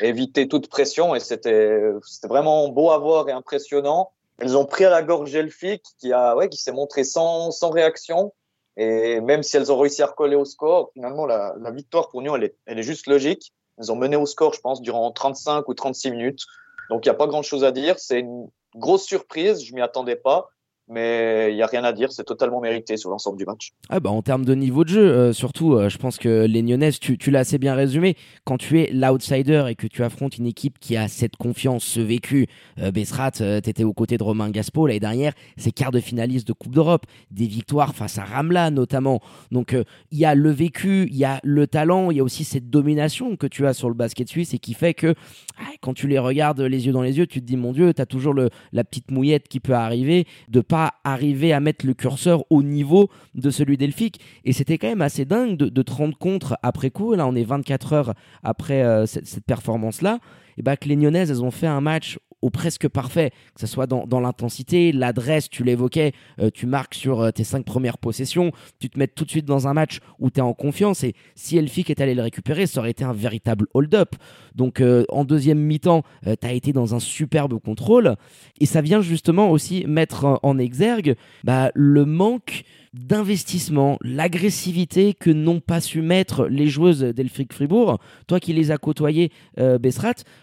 éviter 0.00 0.48
toute 0.48 0.68
pression. 0.70 1.14
Et 1.14 1.20
c'était 1.20 1.78
vraiment 2.26 2.68
beau 2.68 2.90
à 2.90 2.98
voir 2.98 3.28
et 3.28 3.32
impressionnant. 3.32 4.12
Elles 4.38 4.56
ont 4.56 4.64
pris 4.64 4.86
à 4.86 4.90
la 4.90 5.02
gorge 5.02 5.34
Elfic 5.34 5.82
qui 5.98 6.14
a 6.14 6.34
ouais, 6.36 6.48
qui 6.48 6.56
s'est 6.56 6.72
montré 6.72 7.04
sans, 7.04 7.50
sans 7.50 7.68
réaction. 7.68 8.32
Et 8.78 9.20
même 9.20 9.42
si 9.42 9.58
elles 9.58 9.70
ont 9.70 9.78
réussi 9.78 10.02
à 10.02 10.06
recoller 10.06 10.36
au 10.36 10.46
score, 10.46 10.90
finalement 10.94 11.26
la, 11.26 11.54
victoire 11.70 12.08
pour 12.08 12.22
nous 12.22 12.34
elle 12.34 12.44
est, 12.44 12.56
elle 12.64 12.78
est 12.78 12.82
juste 12.82 13.06
logique. 13.06 13.52
Elles 13.78 13.92
ont 13.92 13.96
mené 13.96 14.16
au 14.16 14.24
score, 14.24 14.54
je 14.54 14.60
pense, 14.60 14.80
durant 14.80 15.10
35 15.10 15.68
ou 15.68 15.74
36 15.74 16.12
minutes. 16.12 16.46
Donc 16.88 17.04
il 17.04 17.08
n'y 17.08 17.14
a 17.14 17.18
pas 17.18 17.26
grand 17.26 17.42
chose 17.42 17.62
à 17.64 17.72
dire. 17.72 17.98
C'est 17.98 18.20
une 18.20 18.48
grosse 18.74 19.04
surprise. 19.04 19.62
Je 19.62 19.74
m'y 19.74 19.82
attendais 19.82 20.16
pas 20.16 20.48
mais 20.90 21.52
il 21.52 21.54
n'y 21.54 21.62
a 21.62 21.66
rien 21.66 21.84
à 21.84 21.92
dire, 21.92 22.10
c'est 22.12 22.24
totalement 22.24 22.60
mérité 22.60 22.96
sur 22.96 23.10
l'ensemble 23.10 23.38
du 23.38 23.44
match. 23.44 23.72
Ah 23.88 24.00
bah 24.00 24.10
en 24.10 24.22
termes 24.22 24.44
de 24.44 24.54
niveau 24.54 24.84
de 24.84 24.88
jeu, 24.88 25.00
euh, 25.00 25.32
surtout, 25.32 25.74
euh, 25.74 25.88
je 25.88 25.98
pense 25.98 26.18
que 26.18 26.46
les 26.46 26.62
Nyonnaises, 26.62 26.98
tu, 26.98 27.16
tu 27.16 27.30
l'as 27.30 27.40
assez 27.40 27.58
bien 27.58 27.74
résumé, 27.74 28.16
quand 28.44 28.58
tu 28.58 28.80
es 28.80 28.90
l'outsider 28.92 29.66
et 29.68 29.76
que 29.76 29.86
tu 29.86 30.02
affrontes 30.02 30.36
une 30.36 30.46
équipe 30.46 30.78
qui 30.80 30.96
a 30.96 31.06
cette 31.06 31.36
confiance, 31.36 31.84
ce 31.84 32.00
vécu, 32.00 32.48
euh, 32.78 32.90
Bessrat, 32.90 33.30
euh, 33.40 33.60
t'étais 33.60 33.84
aux 33.84 33.92
côtés 33.92 34.18
de 34.18 34.24
Romain 34.24 34.50
Gaspo 34.50 34.86
l'année 34.86 35.00
dernière, 35.00 35.32
c'est 35.56 35.70
quart 35.70 35.92
de 35.92 36.00
finaliste 36.00 36.48
de 36.48 36.52
Coupe 36.52 36.74
d'Europe, 36.74 37.06
des 37.30 37.46
victoires 37.46 37.94
face 37.94 38.18
à 38.18 38.24
Ramla 38.24 38.70
notamment, 38.70 39.20
donc 39.52 39.76
il 40.10 40.18
y 40.18 40.24
a 40.24 40.34
le 40.34 40.50
vécu, 40.50 41.06
il 41.10 41.16
y 41.16 41.24
a 41.24 41.40
le 41.44 41.66
talent, 41.66 42.10
il 42.10 42.16
y 42.16 42.20
a 42.20 42.24
aussi 42.24 42.44
cette 42.44 42.68
domination 42.68 43.36
que 43.36 43.46
tu 43.46 43.66
as 43.66 43.74
sur 43.74 43.88
le 43.88 43.94
basket 43.94 44.28
suisse 44.28 44.54
et 44.54 44.58
qui 44.58 44.74
fait 44.74 44.94
que 44.94 45.14
ah, 45.58 45.70
quand 45.80 45.94
tu 45.94 46.08
les 46.08 46.18
regardes 46.18 46.60
les 46.60 46.86
yeux 46.86 46.92
dans 46.92 47.02
les 47.02 47.18
yeux, 47.18 47.26
tu 47.26 47.40
te 47.40 47.46
dis 47.46 47.56
mon 47.56 47.72
Dieu, 47.72 47.94
t'as 47.94 48.06
toujours 48.06 48.34
le, 48.34 48.50
la 48.72 48.84
petite 48.84 49.10
mouillette 49.10 49.48
qui 49.48 49.60
peut 49.60 49.74
arriver 49.74 50.26
de 50.48 50.60
pas 50.60 50.79
arriver 51.04 51.52
à 51.52 51.60
mettre 51.60 51.86
le 51.86 51.94
curseur 51.94 52.44
au 52.50 52.62
niveau 52.62 53.08
de 53.34 53.50
celui 53.50 53.76
d'Elphick. 53.76 54.20
Et 54.44 54.52
c'était 54.52 54.78
quand 54.78 54.88
même 54.88 55.02
assez 55.02 55.24
dingue 55.24 55.56
de, 55.56 55.68
de, 55.68 55.82
te 55.82 55.92
rendre 55.92 56.16
compte 56.16 56.52
après 56.62 56.90
coup, 56.90 57.14
là 57.14 57.26
on 57.26 57.34
est 57.34 57.44
24 57.44 57.92
heures 57.92 58.14
après 58.42 58.82
euh, 58.82 59.06
cette, 59.06 59.44
performance-là, 59.44 60.18
et 60.58 60.62
bah 60.62 60.76
que 60.76 60.88
les 60.88 60.96
Nyonnaises, 60.96 61.30
elles 61.30 61.42
ont 61.42 61.50
fait 61.50 61.66
un 61.66 61.80
match 61.80 62.18
au 62.42 62.50
presque 62.50 62.88
parfait, 62.88 63.30
que 63.54 63.60
ce 63.60 63.66
soit 63.66 63.86
dans, 63.86 64.06
dans 64.06 64.20
l'intensité, 64.20 64.92
l'adresse, 64.92 65.48
tu 65.48 65.64
l'évoquais, 65.64 66.12
euh, 66.40 66.50
tu 66.52 66.66
marques 66.66 66.94
sur 66.94 67.20
euh, 67.20 67.30
tes 67.30 67.44
cinq 67.44 67.64
premières 67.64 67.98
possessions, 67.98 68.52
tu 68.78 68.88
te 68.88 68.98
mets 68.98 69.08
tout 69.08 69.24
de 69.24 69.30
suite 69.30 69.44
dans 69.44 69.68
un 69.68 69.74
match 69.74 70.00
où 70.18 70.30
tu 70.30 70.38
es 70.38 70.42
en 70.42 70.54
confiance 70.54 71.04
et 71.04 71.14
si 71.34 71.58
Elphick 71.58 71.90
est 71.90 72.00
allé 72.00 72.14
le 72.14 72.22
récupérer, 72.22 72.66
ça 72.66 72.80
aurait 72.80 72.90
été 72.90 73.04
un 73.04 73.12
véritable 73.12 73.66
hold-up. 73.74 74.16
Donc 74.54 74.80
euh, 74.80 75.04
en 75.08 75.24
deuxième 75.24 75.58
mi-temps, 75.58 76.02
tu 76.24 76.46
as 76.46 76.52
été 76.52 76.72
dans 76.72 76.94
un 76.94 77.00
superbe 77.00 77.58
contrôle 77.60 78.16
et 78.60 78.66
ça 78.66 78.80
vient 78.80 79.00
justement 79.00 79.50
aussi 79.50 79.84
mettre 79.86 80.24
en, 80.24 80.38
en 80.42 80.58
exergue 80.58 81.16
bah, 81.44 81.70
le 81.74 82.04
manque 82.04 82.64
d'investissement, 82.92 83.98
l'agressivité 84.02 85.14
que 85.14 85.30
n'ont 85.30 85.60
pas 85.60 85.80
su 85.80 86.02
mettre 86.02 86.46
les 86.46 86.66
joueuses 86.66 87.02
d'Elfric 87.02 87.52
Fribourg. 87.52 87.98
Toi 88.26 88.40
qui 88.40 88.52
les 88.52 88.72
as 88.72 88.78
côtoyées, 88.78 89.30
euh, 89.58 89.78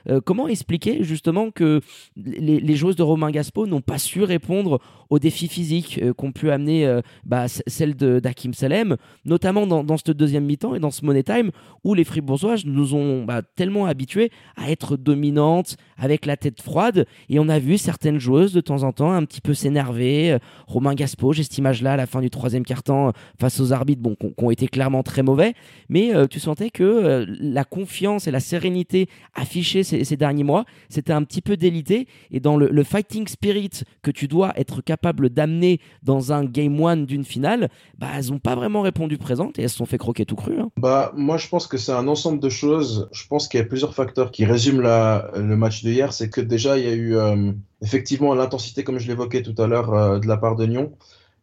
euh, 0.09 0.21
comment 0.23 0.47
expliquer 0.47 1.03
justement 1.03 1.51
que 1.51 1.81
les, 2.15 2.75
joueuses 2.75 2.95
de 2.95 3.03
Romain 3.03 3.31
Gaspo 3.31 3.67
n'ont 3.67 3.81
pas 3.81 3.97
su 3.97 4.23
répondre 4.23 4.79
aux 5.09 5.19
défis 5.19 5.47
physiques 5.47 5.99
euh, 6.01 6.13
qu'ont 6.13 6.31
pu 6.31 6.51
amener 6.51 6.85
euh, 6.85 7.01
bah, 7.25 7.47
celles 7.47 7.95
d'Hakim 7.95 8.53
Salem, 8.53 8.97
notamment 9.25 9.67
dans, 9.67 9.83
dans 9.83 9.97
ce 9.97 10.11
deuxième 10.11 10.45
mi-temps 10.45 10.75
et 10.75 10.79
dans 10.79 10.91
ce 10.91 11.05
Money 11.05 11.23
Time 11.23 11.51
où 11.83 11.93
les 11.93 12.03
Fribourgeoises 12.03 12.65
nous 12.65 12.93
ont 12.93 13.23
bah, 13.23 13.41
tellement 13.55 13.85
habitués 13.85 14.31
à 14.55 14.71
être 14.71 14.97
dominantes, 14.97 15.77
avec 15.97 16.25
la 16.25 16.37
tête 16.37 16.61
froide, 16.61 17.05
et 17.29 17.39
on 17.39 17.49
a 17.49 17.59
vu 17.59 17.77
certaines 17.77 18.19
joueuses 18.19 18.53
de 18.53 18.61
temps 18.61 18.83
en 18.83 18.91
temps 18.91 19.11
un 19.11 19.25
petit 19.25 19.41
peu 19.41 19.53
s'énerver. 19.53 20.37
Romain 20.67 20.93
Gaspo, 20.93 21.33
j'ai 21.33 21.43
cette 21.43 21.57
image-là 21.57 21.93
à 21.93 21.97
la 21.97 22.05
fin 22.05 22.21
du 22.21 22.29
troisième 22.37 22.63
quart-temps 22.63 23.11
face 23.39 23.59
aux 23.59 23.73
arbitres, 23.73 24.01
bon, 24.01 24.15
qui 24.15 24.33
ont 24.37 24.51
été 24.51 24.67
clairement 24.67 25.03
très 25.03 25.23
mauvais, 25.23 25.53
mais 25.89 26.15
euh, 26.15 26.27
tu 26.27 26.39
sentais 26.39 26.69
que 26.69 26.83
euh, 26.83 27.25
la 27.39 27.63
confiance 27.63 28.27
et 28.27 28.31
la 28.31 28.39
sérénité 28.39 29.09
affichée 29.35 29.83
ces, 29.83 30.17
derniers 30.17 30.43
mois, 30.43 30.65
c'était 30.89 31.13
un 31.13 31.23
petit 31.23 31.41
peu 31.41 31.57
délité, 31.57 32.07
et 32.31 32.39
dans 32.39 32.57
le, 32.57 32.83
fighting 32.83 33.27
spirit 33.27 33.83
que 34.01 34.11
tu 34.11 34.27
dois 34.27 34.57
être 34.57 34.81
capable 34.81 35.29
d'amener 35.29 35.79
dans 36.03 36.31
un 36.31 36.45
game 36.45 36.79
one 36.79 37.05
d'une 37.05 37.25
finale, 37.25 37.69
bah, 37.97 38.07
elles 38.15 38.29
n'ont 38.29 38.39
pas 38.39 38.55
vraiment 38.55 38.81
répondu 38.81 39.17
présente 39.17 39.59
et 39.59 39.63
elles 39.63 39.69
se 39.69 39.77
sont 39.77 39.85
fait 39.85 39.97
croquer 39.97 40.25
tout 40.25 40.35
cru. 40.35 40.59
Hein. 40.59 40.69
Bah, 40.77 41.11
moi, 41.15 41.37
je 41.37 41.47
pense 41.49 41.67
que 41.67 41.77
c'est 41.77 41.91
un 41.91 42.07
ensemble 42.07 42.39
de 42.39 42.49
choses. 42.49 43.09
Je 43.11 43.27
pense 43.27 43.47
qu'il 43.47 43.59
y 43.59 43.63
a 43.63 43.65
plusieurs 43.65 43.93
facteurs 43.93 44.31
qui 44.31 44.45
résument 44.45 44.81
le 44.81 45.55
match 45.57 45.83
de 45.83 45.89
hier. 45.89 46.13
C'est 46.13 46.29
que 46.29 46.41
déjà, 46.41 46.77
il 46.77 46.85
y 46.85 46.87
a 46.87 46.93
eu 46.93 47.15
euh, 47.15 47.51
effectivement 47.81 48.33
l'intensité, 48.33 48.83
comme 48.83 48.99
je 48.99 49.07
l'évoquais 49.07 49.41
tout 49.41 49.59
à 49.61 49.67
l'heure, 49.67 49.93
euh, 49.93 50.19
de 50.19 50.27
la 50.27 50.37
part 50.37 50.55
de 50.55 50.65
Nyon. 50.65 50.93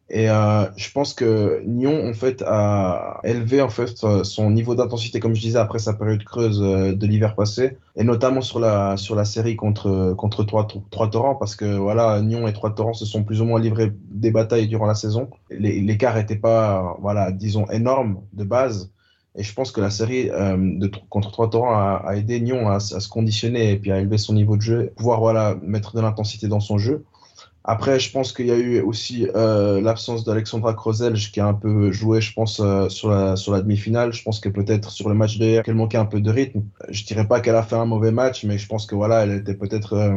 Et 0.09 0.29
euh, 0.29 0.65
je 0.77 0.91
pense 0.91 1.15
que 1.15 1.63
Nyon 1.65 2.11
a 2.45 3.19
élevé 3.23 3.61
en 3.61 3.69
fait 3.69 4.05
son 4.23 4.51
niveau 4.51 4.75
d'intensité 4.75 5.19
comme 5.19 5.33
je 5.33 5.41
disais 5.41 5.57
après 5.57 5.79
sa 5.79 5.93
période 5.93 6.23
creuse 6.23 6.59
de 6.59 7.05
l'hiver 7.07 7.35
passé 7.35 7.77
et 7.95 8.03
notamment 8.03 8.41
sur 8.41 8.59
la 8.59 8.97
sur 8.97 9.15
la 9.15 9.25
série 9.25 9.55
contre 9.55 10.13
contre 10.15 10.43
trois 10.43 10.67
trois 10.91 11.09
torrents 11.09 11.33
parce 11.33 11.55
que 11.55 11.77
voilà 11.77 12.21
Nyon 12.21 12.47
et 12.47 12.53
trois 12.53 12.75
torrents 12.75 12.93
se 12.93 13.05
sont 13.05 13.23
plus 13.23 13.41
ou 13.41 13.45
moins 13.45 13.59
livrés 13.59 13.91
des 14.11 14.29
batailles 14.29 14.67
durant 14.67 14.85
la 14.85 14.93
saison. 14.93 15.27
L'écart 15.49 16.19
était 16.19 16.35
pas 16.35 16.97
voilà 17.01 17.31
disons 17.31 17.65
énorme 17.71 18.21
de 18.33 18.43
base 18.43 18.91
et 19.37 19.43
je 19.43 19.53
pense 19.53 19.71
que 19.71 19.81
la 19.81 19.89
série 19.89 20.29
euh, 20.29 20.87
contre 21.09 21.31
trois 21.31 21.49
torrents 21.49 21.75
a, 21.75 22.15
aidé 22.15 22.39
Nyon 22.39 22.69
à, 22.69 22.75
à, 22.75 22.79
se 22.79 23.09
conditionner 23.09 23.71
et 23.71 23.77
puis 23.77 23.91
à 23.91 23.99
élever 23.99 24.17
son 24.17 24.33
niveau 24.33 24.55
de 24.55 24.61
jeu, 24.61 24.93
pouvoir 24.95 25.19
voilà 25.19 25.57
mettre 25.61 25.95
de 25.95 26.01
l'intensité 26.01 26.47
dans 26.47 26.61
son 26.61 26.77
jeu. 26.77 27.03
Après, 27.67 27.99
je 27.99 28.11
pense 28.11 28.31
qu'il 28.31 28.45
y 28.45 28.51
a 28.51 28.57
eu 28.57 28.79
aussi 28.81 29.27
euh, 29.35 29.81
l'absence 29.81 30.23
d'Alexandra 30.23 30.75
Krozelj 30.75 31.31
qui 31.31 31.39
a 31.39 31.47
un 31.47 31.55
peu 31.55 31.91
joué, 31.91 32.21
je 32.21 32.31
pense, 32.31 32.59
euh, 32.59 32.89
sur 32.89 33.09
la, 33.09 33.35
sur 33.35 33.51
la 33.53 33.61
demi-finale. 33.63 34.13
Je 34.13 34.21
pense 34.21 34.39
que 34.39 34.49
peut-être 34.49 34.91
sur 34.91 35.09
le 35.09 35.15
match 35.15 35.39
d'hier, 35.39 35.63
qu'elle 35.63 35.73
manquait 35.73 35.97
un 35.97 36.05
peu 36.05 36.21
de 36.21 36.29
rythme. 36.29 36.61
Je 36.89 37.03
dirais 37.05 37.27
pas 37.27 37.39
qu'elle 37.39 37.55
a 37.55 37.63
fait 37.63 37.75
un 37.75 37.85
mauvais 37.85 38.11
match, 38.11 38.43
mais 38.43 38.59
je 38.59 38.67
pense 38.67 38.85
que 38.85 38.93
voilà, 38.93 39.23
elle 39.23 39.31
était 39.31 39.55
peut-être 39.55 39.93
euh, 39.93 40.15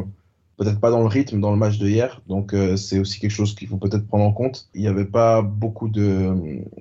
peut-être 0.58 0.78
pas 0.78 0.90
dans 0.90 1.00
le 1.00 1.06
rythme 1.06 1.40
dans 1.40 1.50
le 1.50 1.56
match 1.56 1.78
de 1.78 1.88
hier. 1.88 2.20
Donc 2.28 2.54
c'est 2.76 2.98
aussi 2.98 3.18
quelque 3.20 3.30
chose 3.30 3.54
qu'il 3.54 3.68
faut 3.68 3.76
peut-être 3.78 4.06
prendre 4.06 4.24
en 4.24 4.32
compte. 4.32 4.68
Il 4.74 4.82
n'y 4.82 4.88
avait 4.88 5.06
pas 5.06 5.40
beaucoup 5.40 5.88
de, 5.88 6.34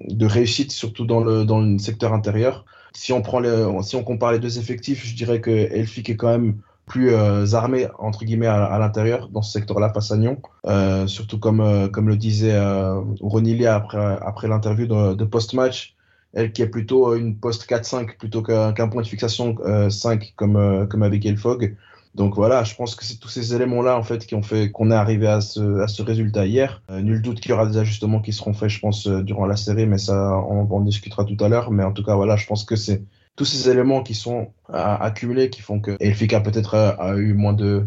de 0.08 0.26
réussite, 0.26 0.72
surtout 0.72 1.06
dans 1.06 1.22
le, 1.22 1.46
dans 1.46 1.62
le 1.62 1.78
secteur 1.78 2.12
intérieur. 2.12 2.66
Si 2.94 3.14
on, 3.14 3.22
prend 3.22 3.40
les, 3.40 3.68
si 3.84 3.96
on 3.96 4.04
compare 4.04 4.32
les 4.32 4.40
deux 4.40 4.58
effectifs, 4.58 5.06
je 5.06 5.16
dirais 5.16 5.40
que 5.42 5.52
Elfic 5.52 6.10
est 6.10 6.16
quand 6.16 6.30
même 6.30 6.56
plus 6.88 7.12
euh, 7.12 7.54
armé 7.54 7.88
entre 8.00 8.24
guillemets 8.26 8.48
à, 8.48 8.80
l'intérieur 8.80 9.28
dans 9.30 9.42
ce 9.44 9.52
secteur-là 9.52 9.92
face 9.94 10.12
à 10.12 10.18
Nyon. 10.18 10.42
Euh, 10.66 11.06
surtout 11.06 11.38
comme 11.38 11.60
euh, 11.60 11.88
comme 11.90 12.08
le 12.08 12.16
disait 12.16 12.56
euh, 12.56 13.00
Ronilia 13.22 13.76
après 13.76 14.18
après 14.22 14.48
l'interview 14.48 14.88
de, 14.88 15.14
de 15.14 15.26
post-match, 15.26 15.96
elle 16.34 16.52
qui 16.54 16.62
est 16.62 16.68
plutôt 16.68 17.14
une 17.14 17.38
post 17.38 17.70
4-5 17.70 18.18
plutôt 18.18 18.42
qu'un 18.42 18.88
point 18.88 19.02
de 19.02 19.08
fixation 19.08 19.56
5 19.90 20.34
comme 20.36 20.88
comme 20.90 21.04
avec 21.04 21.26
Elfog. 21.26 21.76
Donc 22.16 22.36
voilà, 22.36 22.64
je 22.64 22.74
pense 22.74 22.96
que 22.96 23.06
c'est 23.06 23.18
tous 23.18 23.28
ces 23.28 23.54
éléments-là 23.54 23.96
en 23.96 24.02
fait 24.02 24.26
qui 24.26 24.34
ont 24.34 24.42
fait 24.42 24.72
qu'on 24.72 24.90
est 24.90 24.96
arrivé 24.96 25.28
à 25.28 25.40
ce, 25.42 25.82
à 25.82 25.88
ce 25.88 26.02
résultat 26.02 26.48
hier. 26.48 26.82
nul 26.90 27.22
doute 27.22 27.42
qu'il 27.42 27.52
y 27.52 27.54
aura 27.54 27.68
des 27.68 27.78
ajustements 27.78 28.22
qui 28.22 28.34
seront 28.34 28.54
faits, 28.54 28.70
je 28.70 28.80
pense, 28.80 29.08
durant 29.08 29.46
la 29.46 29.56
série, 29.56 29.86
mais 29.86 30.00
ça, 30.00 30.36
on, 30.50 30.68
on 30.72 30.82
discutera 30.82 31.26
tout 31.26 31.38
à 31.42 31.48
l'heure. 31.48 31.70
Mais 31.70 31.84
en 31.84 31.92
tout 31.92 32.04
cas, 32.04 32.16
voilà, 32.16 32.36
je 32.36 32.48
pense 32.48 32.64
que 32.64 32.76
c'est 32.76 33.04
tous 33.38 33.46
ces 33.46 33.70
éléments 33.70 34.04
qui 34.04 34.16
sont 34.16 34.52
accumulés 34.68 35.50
qui 35.50 35.62
font 35.62 35.80
que 35.80 35.96
Elfika 36.02 36.42
peut-être 36.42 36.76
a, 36.76 37.16
eu 37.16 37.34
moins 37.34 37.54
de, 37.54 37.86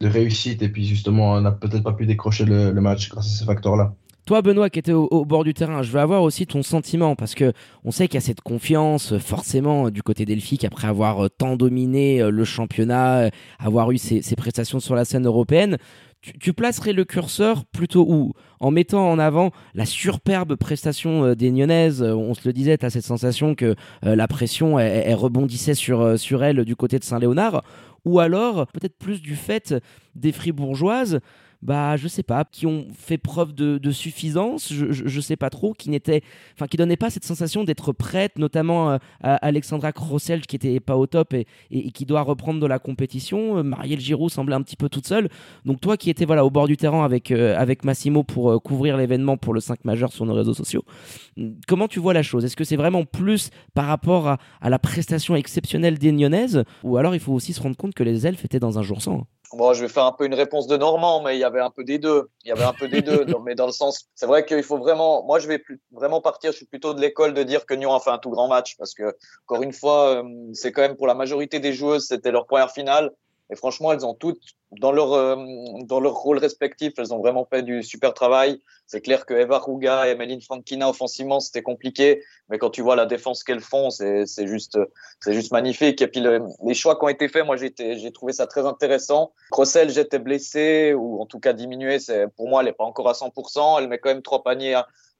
de 0.00 0.08
réussite 0.08 0.62
et 0.62 0.68
puis 0.68 0.86
justement 0.86 1.40
n'a 1.40 1.52
peut-être 1.52 1.84
pas 1.84 1.92
pu 1.92 2.06
décrocher 2.06 2.44
le, 2.46 2.72
match 2.72 3.10
grâce 3.10 3.26
à 3.26 3.38
ces 3.38 3.44
facteurs-là. 3.44 3.92
Toi, 4.26 4.42
Benoît, 4.42 4.70
qui 4.70 4.78
était 4.78 4.92
au, 4.92 5.24
bord 5.24 5.44
du 5.44 5.54
terrain, 5.54 5.82
je 5.82 5.90
veux 5.90 5.98
avoir 5.98 6.22
aussi 6.22 6.46
ton 6.46 6.62
sentiment 6.62 7.16
parce 7.16 7.34
que 7.34 7.52
on 7.84 7.90
sait 7.90 8.06
qu'il 8.06 8.14
y 8.14 8.18
a 8.18 8.20
cette 8.20 8.42
confiance, 8.42 9.18
forcément, 9.18 9.90
du 9.90 10.02
côté 10.02 10.24
d'Elfic 10.24 10.64
après 10.64 10.88
avoir 10.88 11.28
tant 11.30 11.56
dominé 11.56 12.22
euh, 12.22 12.30
le 12.30 12.44
championnat, 12.44 13.30
avoir 13.58 13.90
eu 13.90 13.98
ses 13.98 14.36
prestations 14.36 14.80
sur 14.80 14.94
la 14.94 15.04
scène 15.04 15.26
européenne 15.26 15.78
tu, 16.20 16.52
placerais 16.52 16.92
le 16.92 17.04
curseur 17.04 17.64
plutôt 17.64 18.04
où? 18.08 18.32
En 18.60 18.70
mettant 18.70 19.10
en 19.10 19.18
avant 19.18 19.52
la 19.74 19.86
superbe 19.86 20.56
prestation 20.56 21.24
euh, 21.24 21.34
des 21.34 21.50
Nyonnaises, 21.50 22.02
euh, 22.02 22.14
on 22.14 22.34
se 22.34 22.46
le 22.46 22.52
disait, 22.52 22.76
tu 22.76 22.84
as 22.84 22.90
cette 22.90 23.04
sensation 23.04 23.54
que 23.54 23.74
euh, 24.04 24.16
la 24.16 24.28
pression, 24.28 24.74
rebondissait 24.74 25.74
sur, 25.74 26.18
sur 26.18 26.44
elle 26.44 26.64
du 26.64 26.76
côté 26.76 26.98
de 26.98 27.04
Saint-Léonard, 27.04 27.62
ou 28.04 28.20
alors 28.20 28.66
peut-être 28.68 28.96
plus 28.98 29.20
du 29.20 29.36
fait 29.36 29.74
des 30.14 30.32
fribourgeoises 30.32 31.20
bah 31.62 31.96
je 31.96 32.08
sais 32.08 32.22
pas, 32.22 32.44
qui 32.44 32.66
ont 32.66 32.86
fait 32.96 33.18
preuve 33.18 33.54
de, 33.54 33.90
suffisance, 33.90 34.72
je, 34.72 34.90
je, 34.90 35.20
sais 35.20 35.36
pas 35.36 35.50
trop, 35.50 35.74
qui 35.74 35.90
n'étaient, 35.90 36.22
enfin 36.54 36.66
qui 36.66 36.76
donnaient 36.76 36.96
pas 36.96 37.10
cette 37.10 37.24
sensation 37.24 37.64
d'être 37.64 37.92
prête, 37.92 38.38
notamment 38.38 38.92
euh, 38.92 38.98
à 39.22 39.34
Alexandra 39.36 39.92
Crossel 39.92 40.42
qui 40.42 40.56
était 40.56 40.80
pas 40.80 40.96
au 40.96 41.06
top 41.06 41.34
et, 41.34 41.46
qui 41.92 42.06
doit 42.06 42.22
reprendre 42.22 42.60
de 42.60 42.66
la 42.66 42.78
compétition. 42.78 43.58
Euh, 43.58 43.62
Marielle 43.62 44.00
Giroud 44.00 44.30
semblait 44.30 44.54
un 44.54 44.62
petit 44.62 44.76
peu 44.76 44.88
toute 44.88 45.06
seule. 45.06 45.28
Donc 45.64 45.80
toi 45.80 45.96
qui 45.96 46.08
étais 46.08 46.24
voilà 46.24 46.44
au 46.44 46.50
bord 46.50 46.66
du 46.66 46.76
terrain 46.76 47.04
avec 47.04 47.30
euh, 47.30 47.56
avec 47.58 47.84
Massimo 47.84 48.22
pour 48.22 48.62
couvrir 48.62 48.96
l'événement 48.96 49.36
pour 49.36 49.52
le 49.52 49.60
5 49.60 49.84
majeur 49.84 50.12
sur 50.12 50.24
nos 50.24 50.34
réseaux 50.34 50.54
sociaux, 50.54 50.84
comment 51.66 51.88
tu 51.88 52.00
vois 52.00 52.14
la 52.14 52.22
chose? 52.22 52.44
Est-ce 52.44 52.56
que 52.56 52.64
c'est 52.64 52.76
vraiment 52.76 53.04
plus 53.04 53.50
par 53.74 53.86
rapport 53.86 54.28
à, 54.28 54.70
la 54.70 54.78
prestation 54.78 55.34
exceptionnelle 55.34 55.98
des 55.98 56.12
Nyonnaises 56.12 56.64
ou 56.84 56.96
alors 56.96 57.14
il 57.14 57.20
faut 57.20 57.32
aussi 57.32 57.52
se 57.52 57.60
rendre 57.60 57.76
compte 57.76 57.94
que 57.94 58.02
les 58.02 58.26
elfes 58.26 58.44
étaient 58.44 58.60
dans 58.60 58.78
un 58.78 58.82
jour 58.82 59.02
sans 59.02 59.26
Bon, 59.52 59.72
je 59.74 59.82
vais 59.82 59.88
faire 59.88 60.04
un 60.04 60.12
peu 60.12 60.26
une 60.26 60.34
réponse 60.34 60.68
de 60.68 60.76
Normand, 60.76 61.22
mais 61.22 61.36
il 61.36 61.40
y 61.40 61.44
avait 61.44 61.60
un 61.60 61.70
peu 61.70 61.82
des 61.82 61.98
deux. 61.98 62.30
Il 62.44 62.48
y 62.48 62.52
avait 62.52 62.64
un 62.64 62.72
peu 62.72 62.86
des 62.86 63.02
deux. 63.02 63.24
mais 63.44 63.56
dans 63.56 63.66
le 63.66 63.72
sens, 63.72 64.08
c'est 64.14 64.26
vrai 64.26 64.44
qu'il 64.44 64.62
faut 64.62 64.78
vraiment, 64.78 65.24
moi, 65.24 65.40
je 65.40 65.48
vais 65.48 65.58
plus, 65.58 65.80
vraiment 65.90 66.20
partir. 66.20 66.52
Je 66.52 66.58
suis 66.58 66.66
plutôt 66.66 66.94
de 66.94 67.00
l'école 67.00 67.34
de 67.34 67.42
dire 67.42 67.66
que 67.66 67.74
Nyon 67.74 67.92
a 67.92 68.00
fait 68.00 68.10
un 68.10 68.18
tout 68.18 68.30
grand 68.30 68.46
match 68.46 68.76
parce 68.76 68.94
que, 68.94 69.16
encore 69.48 69.62
une 69.64 69.72
fois, 69.72 70.22
euh, 70.22 70.22
c'est 70.52 70.70
quand 70.70 70.82
même 70.82 70.96
pour 70.96 71.08
la 71.08 71.14
majorité 71.14 71.58
des 71.58 71.72
joueuses, 71.72 72.06
c'était 72.06 72.30
leur 72.30 72.46
première 72.46 72.70
finale. 72.70 73.10
Et 73.50 73.56
franchement, 73.56 73.92
elles 73.92 74.06
ont 74.06 74.14
toutes, 74.14 74.40
dans 74.78 74.92
leur, 74.92 75.12
euh, 75.12 75.36
dans 75.82 75.98
leur 75.98 76.14
rôle 76.14 76.38
respectif, 76.38 76.92
elles 76.98 77.12
ont 77.12 77.18
vraiment 77.18 77.44
fait 77.44 77.62
du 77.62 77.82
super 77.82 78.14
travail. 78.14 78.60
C'est 78.86 79.00
clair 79.00 79.26
que 79.26 79.34
Eva 79.34 79.58
Ruga 79.58 80.06
et 80.06 80.12
Emeline 80.12 80.40
Frankina, 80.40 80.88
offensivement, 80.88 81.40
c'était 81.40 81.62
compliqué. 81.62 82.22
Mais 82.48 82.58
quand 82.58 82.70
tu 82.70 82.80
vois 82.80 82.94
la 82.94 83.06
défense 83.06 83.42
qu'elles 83.42 83.60
font, 83.60 83.90
c'est, 83.90 84.24
juste, 84.46 84.78
c'est 85.20 85.32
juste 85.32 85.50
magnifique. 85.50 86.00
Et 86.00 86.06
puis, 86.06 86.22
les 86.64 86.74
choix 86.74 86.96
qui 86.96 87.04
ont 87.04 87.08
été 87.08 87.28
faits, 87.28 87.44
moi, 87.44 87.56
j'ai, 87.56 87.72
trouvé 88.12 88.32
ça 88.32 88.46
très 88.46 88.64
intéressant. 88.64 89.32
Crossel, 89.50 89.90
j'étais 89.90 90.20
blessé, 90.20 90.94
ou 90.94 91.20
en 91.20 91.26
tout 91.26 91.40
cas 91.40 91.52
diminué. 91.52 91.98
Pour 92.36 92.48
moi, 92.48 92.60
elle 92.60 92.66
n'est 92.66 92.72
pas 92.72 92.84
encore 92.84 93.08
à 93.08 93.12
100%. 93.12 93.80
Elle 93.80 93.88
met 93.88 93.98
quand 93.98 94.10
même 94.10 94.22
trois 94.22 94.44
paniers 94.44 94.74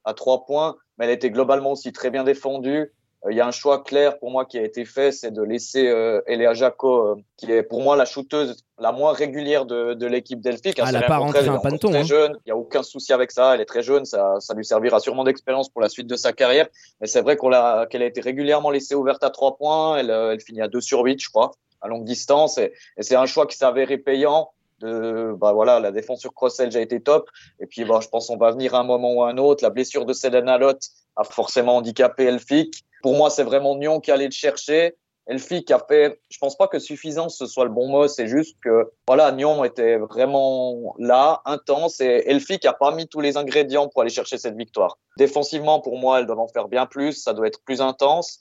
à 0.05 0.15
trois 0.15 0.45
points. 0.45 0.77
Mais 0.99 1.07
elle 1.07 1.13
était 1.13 1.31
globalement 1.31 1.73
aussi 1.73 1.93
très 1.93 2.11
bien 2.11 2.23
défendue. 2.23 2.93
Euh, 3.25 3.33
il 3.33 3.37
y 3.37 3.41
a 3.41 3.47
un 3.47 3.51
choix 3.51 3.83
clair 3.83 4.19
pour 4.19 4.31
moi 4.31 4.45
qui 4.45 4.59
a 4.59 4.63
été 4.63 4.85
fait, 4.85 5.13
c'est 5.13 5.31
de 5.31 5.43
laisser 5.43 5.89
euh, 5.89 6.23
Eléa 6.27 6.55
Jaco, 6.55 7.07
euh, 7.07 7.15
qui 7.37 7.51
est 7.51 7.63
pour 7.63 7.83
moi 7.83 7.97
la 7.97 8.05
shooteuse 8.05 8.65
la 8.79 8.93
moins 8.93 9.13
régulière 9.13 9.67
de, 9.67 9.93
de 9.93 10.07
l'équipe 10.07 10.41
Delphique. 10.41 10.79
Hein, 10.79 10.87
elle 10.89 10.95
n'a 10.95 11.03
pas 11.03 11.19
rentré 11.19 11.47
un 11.47 11.59
panton. 11.59 11.91
Très 11.91 11.99
hein. 11.99 12.03
jeune, 12.03 12.33
il 12.47 12.49
n'y 12.49 12.53
a 12.53 12.57
aucun 12.57 12.83
souci 12.83 13.13
avec 13.13 13.31
ça. 13.31 13.55
Elle 13.55 13.61
est 13.61 13.67
très 13.67 13.83
jeune, 13.83 14.07
ça, 14.07 14.37
ça 14.41 14.55
lui 14.55 14.65
servira 14.65 15.01
sûrement 15.01 15.25
d'expérience 15.25 15.69
pour 15.69 15.83
la 15.83 15.91
suite 15.91 16.07
de 16.07 16.17
sa 16.17 16.33
carrière. 16.33 16.67
Mais 17.01 17.07
c'est 17.07 17.21
vrai 17.21 17.37
qu'on 17.37 17.51
l'a, 17.51 17.87
qu'elle 17.91 18.03
a 18.03 18.07
été 18.07 18.23
régulièrement 18.23 18.71
laissée 18.71 18.95
ouverte 18.95 19.23
à 19.23 19.29
trois 19.29 19.57
points. 19.57 19.99
Elle, 19.99 20.11
elle 20.11 20.41
finit 20.41 20.63
à 20.63 20.69
2 20.69 20.81
sur 20.81 21.01
8, 21.03 21.21
je 21.21 21.29
crois, 21.29 21.51
à 21.83 21.89
longue 21.89 22.05
distance. 22.05 22.57
Et, 22.57 22.73
et 22.97 23.03
c'est 23.03 23.17
un 23.17 23.27
choix 23.27 23.47
qui 23.47 23.57
s'avérait 23.57 23.99
payant. 23.99 24.51
De, 24.81 25.35
bah 25.37 25.53
voilà, 25.53 25.79
la 25.79 25.93
défense 25.93 26.21
sur 26.21 26.33
Crossel 26.33 26.75
a 26.75 26.81
été 26.81 27.03
top. 27.03 27.29
Et 27.61 27.67
puis, 27.67 27.85
bah, 27.85 27.99
je 28.03 28.09
pense 28.09 28.29
qu'on 28.29 28.39
va 28.39 28.51
venir 28.51 28.75
à 28.75 28.79
un 28.79 28.85
moment 28.85 29.13
ou 29.13 29.23
à 29.23 29.29
un 29.29 29.37
autre. 29.37 29.63
La 29.63 29.69
blessure 29.69 30.07
de 30.07 30.15
Selena 30.15 30.57
Lott 30.57 30.81
a 31.17 31.25
forcément 31.25 31.77
handicapé 31.77 32.25
Elfic. 32.25 32.83
Pour 33.03 33.15
moi, 33.17 33.31
c'est 33.31 33.45
vraiment 33.45 33.77
Nyon 33.77 34.01
qui 34.01 34.11
allait 34.11 34.27
le 34.27 34.31
chercher. 34.33 34.97
Elfic 35.27 35.71
a 35.71 35.79
fait, 35.79 36.21
je 36.29 36.39
pense 36.39 36.57
pas 36.57 36.67
que 36.67 36.79
suffisance 36.79 37.39
ce 37.39 37.47
soit 37.47 37.65
le 37.65 37.71
bon 37.71 37.89
mot, 37.89 38.09
c'est 38.09 38.27
juste 38.27 38.57
que 38.65 38.91
voilà, 39.07 39.31
Nyon 39.31 39.63
était 39.65 39.97
vraiment 39.97 40.95
là, 40.99 41.41
intense, 41.45 42.01
et 42.01 42.25
Elfic 42.27 42.65
a 42.65 42.73
pas 42.73 42.91
mis 42.93 43.07
tous 43.07 43.21
les 43.21 43.37
ingrédients 43.37 43.89
pour 43.89 44.01
aller 44.01 44.11
chercher 44.11 44.39
cette 44.39 44.57
victoire. 44.57 44.99
Défensivement, 45.19 45.81
pour 45.81 45.99
moi, 45.99 46.19
elle 46.19 46.27
doit 46.27 46.39
en 46.39 46.49
faire 46.49 46.67
bien 46.67 46.87
plus, 46.87 47.13
ça 47.13 47.33
doit 47.33 47.47
être 47.47 47.63
plus 47.65 47.81
intense. 47.81 48.41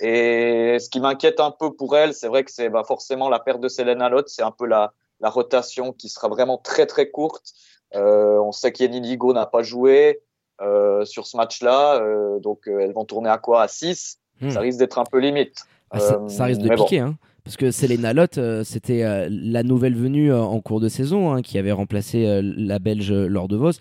Et 0.00 0.78
ce 0.78 0.88
qui 0.88 1.00
m'inquiète 1.00 1.40
un 1.40 1.50
peu 1.50 1.74
pour 1.74 1.96
elle, 1.96 2.14
c'est 2.14 2.28
vrai 2.28 2.44
que 2.44 2.50
c'est 2.50 2.70
bah, 2.70 2.84
forcément 2.84 3.28
la 3.28 3.40
perte 3.40 3.60
de 3.60 3.68
Selena 3.68 4.08
Lott, 4.08 4.28
c'est 4.28 4.42
un 4.42 4.52
peu 4.52 4.66
la, 4.66 4.94
la 5.20 5.28
rotation 5.28 5.92
qui 5.92 6.08
sera 6.08 6.28
vraiment 6.28 6.56
très 6.56 6.86
très 6.86 7.10
courte. 7.10 7.52
Euh, 7.94 8.38
on 8.38 8.52
sait 8.52 8.72
qu'Yenny 8.72 9.00
Ligo 9.00 9.34
n'a 9.34 9.46
pas 9.46 9.62
joué. 9.62 10.20
Euh, 10.62 11.06
sur 11.06 11.26
ce 11.26 11.38
match-là. 11.38 12.02
Euh, 12.02 12.38
donc, 12.38 12.68
euh, 12.68 12.80
elles 12.80 12.92
vont 12.92 13.06
tourner 13.06 13.30
à 13.30 13.38
quoi? 13.38 13.62
À 13.62 13.68
6 13.68 14.18
hmm. 14.42 14.50
Ça 14.50 14.60
risque 14.60 14.78
d'être 14.78 14.98
un 14.98 15.04
peu 15.04 15.18
limite. 15.18 15.64
Ah, 15.90 15.98
ça, 16.28 16.44
risque 16.44 16.60
de 16.60 16.68
piquer. 16.74 16.98
Hein. 16.98 17.16
Parce 17.44 17.56
que 17.56 17.70
Selena 17.70 18.12
Lott, 18.12 18.38
c'était 18.64 19.28
la 19.30 19.62
nouvelle 19.62 19.96
venue 19.96 20.32
en 20.32 20.60
cours 20.60 20.78
de 20.78 20.88
saison 20.88 21.32
hein, 21.32 21.42
qui 21.42 21.58
avait 21.58 21.72
remplacé 21.72 22.42
la 22.42 22.78
Belge 22.78 23.10
lors 23.12 23.48
de 23.48 23.56
Vos. 23.56 23.72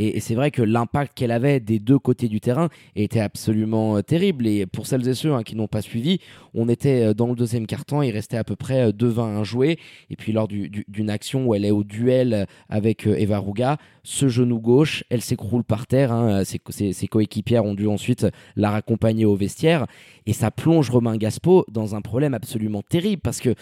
Et, 0.00 0.20
c'est 0.20 0.36
vrai 0.36 0.52
que 0.52 0.62
l'impact 0.62 1.12
qu'elle 1.14 1.32
avait 1.32 1.58
des 1.58 1.80
deux 1.80 1.98
côtés 1.98 2.28
du 2.28 2.40
terrain 2.40 2.68
était 2.94 3.20
absolument 3.20 3.96
euh, 3.96 4.02
terrible. 4.02 4.46
Et 4.46 4.64
pour 4.64 4.86
celles 4.86 5.06
et 5.08 5.14
ceux 5.14 5.34
hein, 5.34 5.42
qui 5.42 5.56
n'ont 5.56 5.66
pas 5.66 5.82
suivi, 5.82 6.20
on 6.54 6.68
était 6.68 7.08
euh, 7.08 7.14
dans 7.14 7.26
le 7.26 7.34
deuxième 7.34 7.66
quart-temps, 7.66 8.02
il 8.02 8.12
restait 8.12 8.36
à 8.36 8.44
peu 8.44 8.54
près 8.54 8.90
2-20 8.90 9.40
euh, 9.40 9.44
jouer. 9.44 9.78
Et 10.08 10.14
puis 10.14 10.30
lors 10.32 10.46
d'une 10.46 11.10
action 11.10 11.46
où 11.46 11.54
elle 11.54 11.64
est 11.64 11.72
au 11.72 11.82
duel 11.82 12.46
avec 12.68 13.06
Eva 13.06 13.38
Ruga, 13.40 13.76
ce 14.04 14.28
genou 14.28 14.60
gauche, 14.60 15.02
elle 15.10 15.20
s'écroule 15.20 15.64
par 15.64 15.88
terre. 15.88 16.12
Hein. 16.12 16.44
Ses, 16.44 17.08
coéquipières 17.08 17.64
ont 17.64 17.74
dû 17.74 17.88
ensuite 17.88 18.26
la 18.54 18.70
raccompagner 18.70 19.24
au 19.24 19.34
vestiaire. 19.34 19.86
Et 20.26 20.32
ça 20.32 20.52
plonge 20.52 20.90
Romain 20.90 21.16
Gaspo 21.16 21.64
dans 21.68 21.96
un 21.96 22.02
problème 22.02 22.34
absolument 22.34 22.82
terrible 22.82 23.20
parce 23.20 23.40
que 23.40 23.54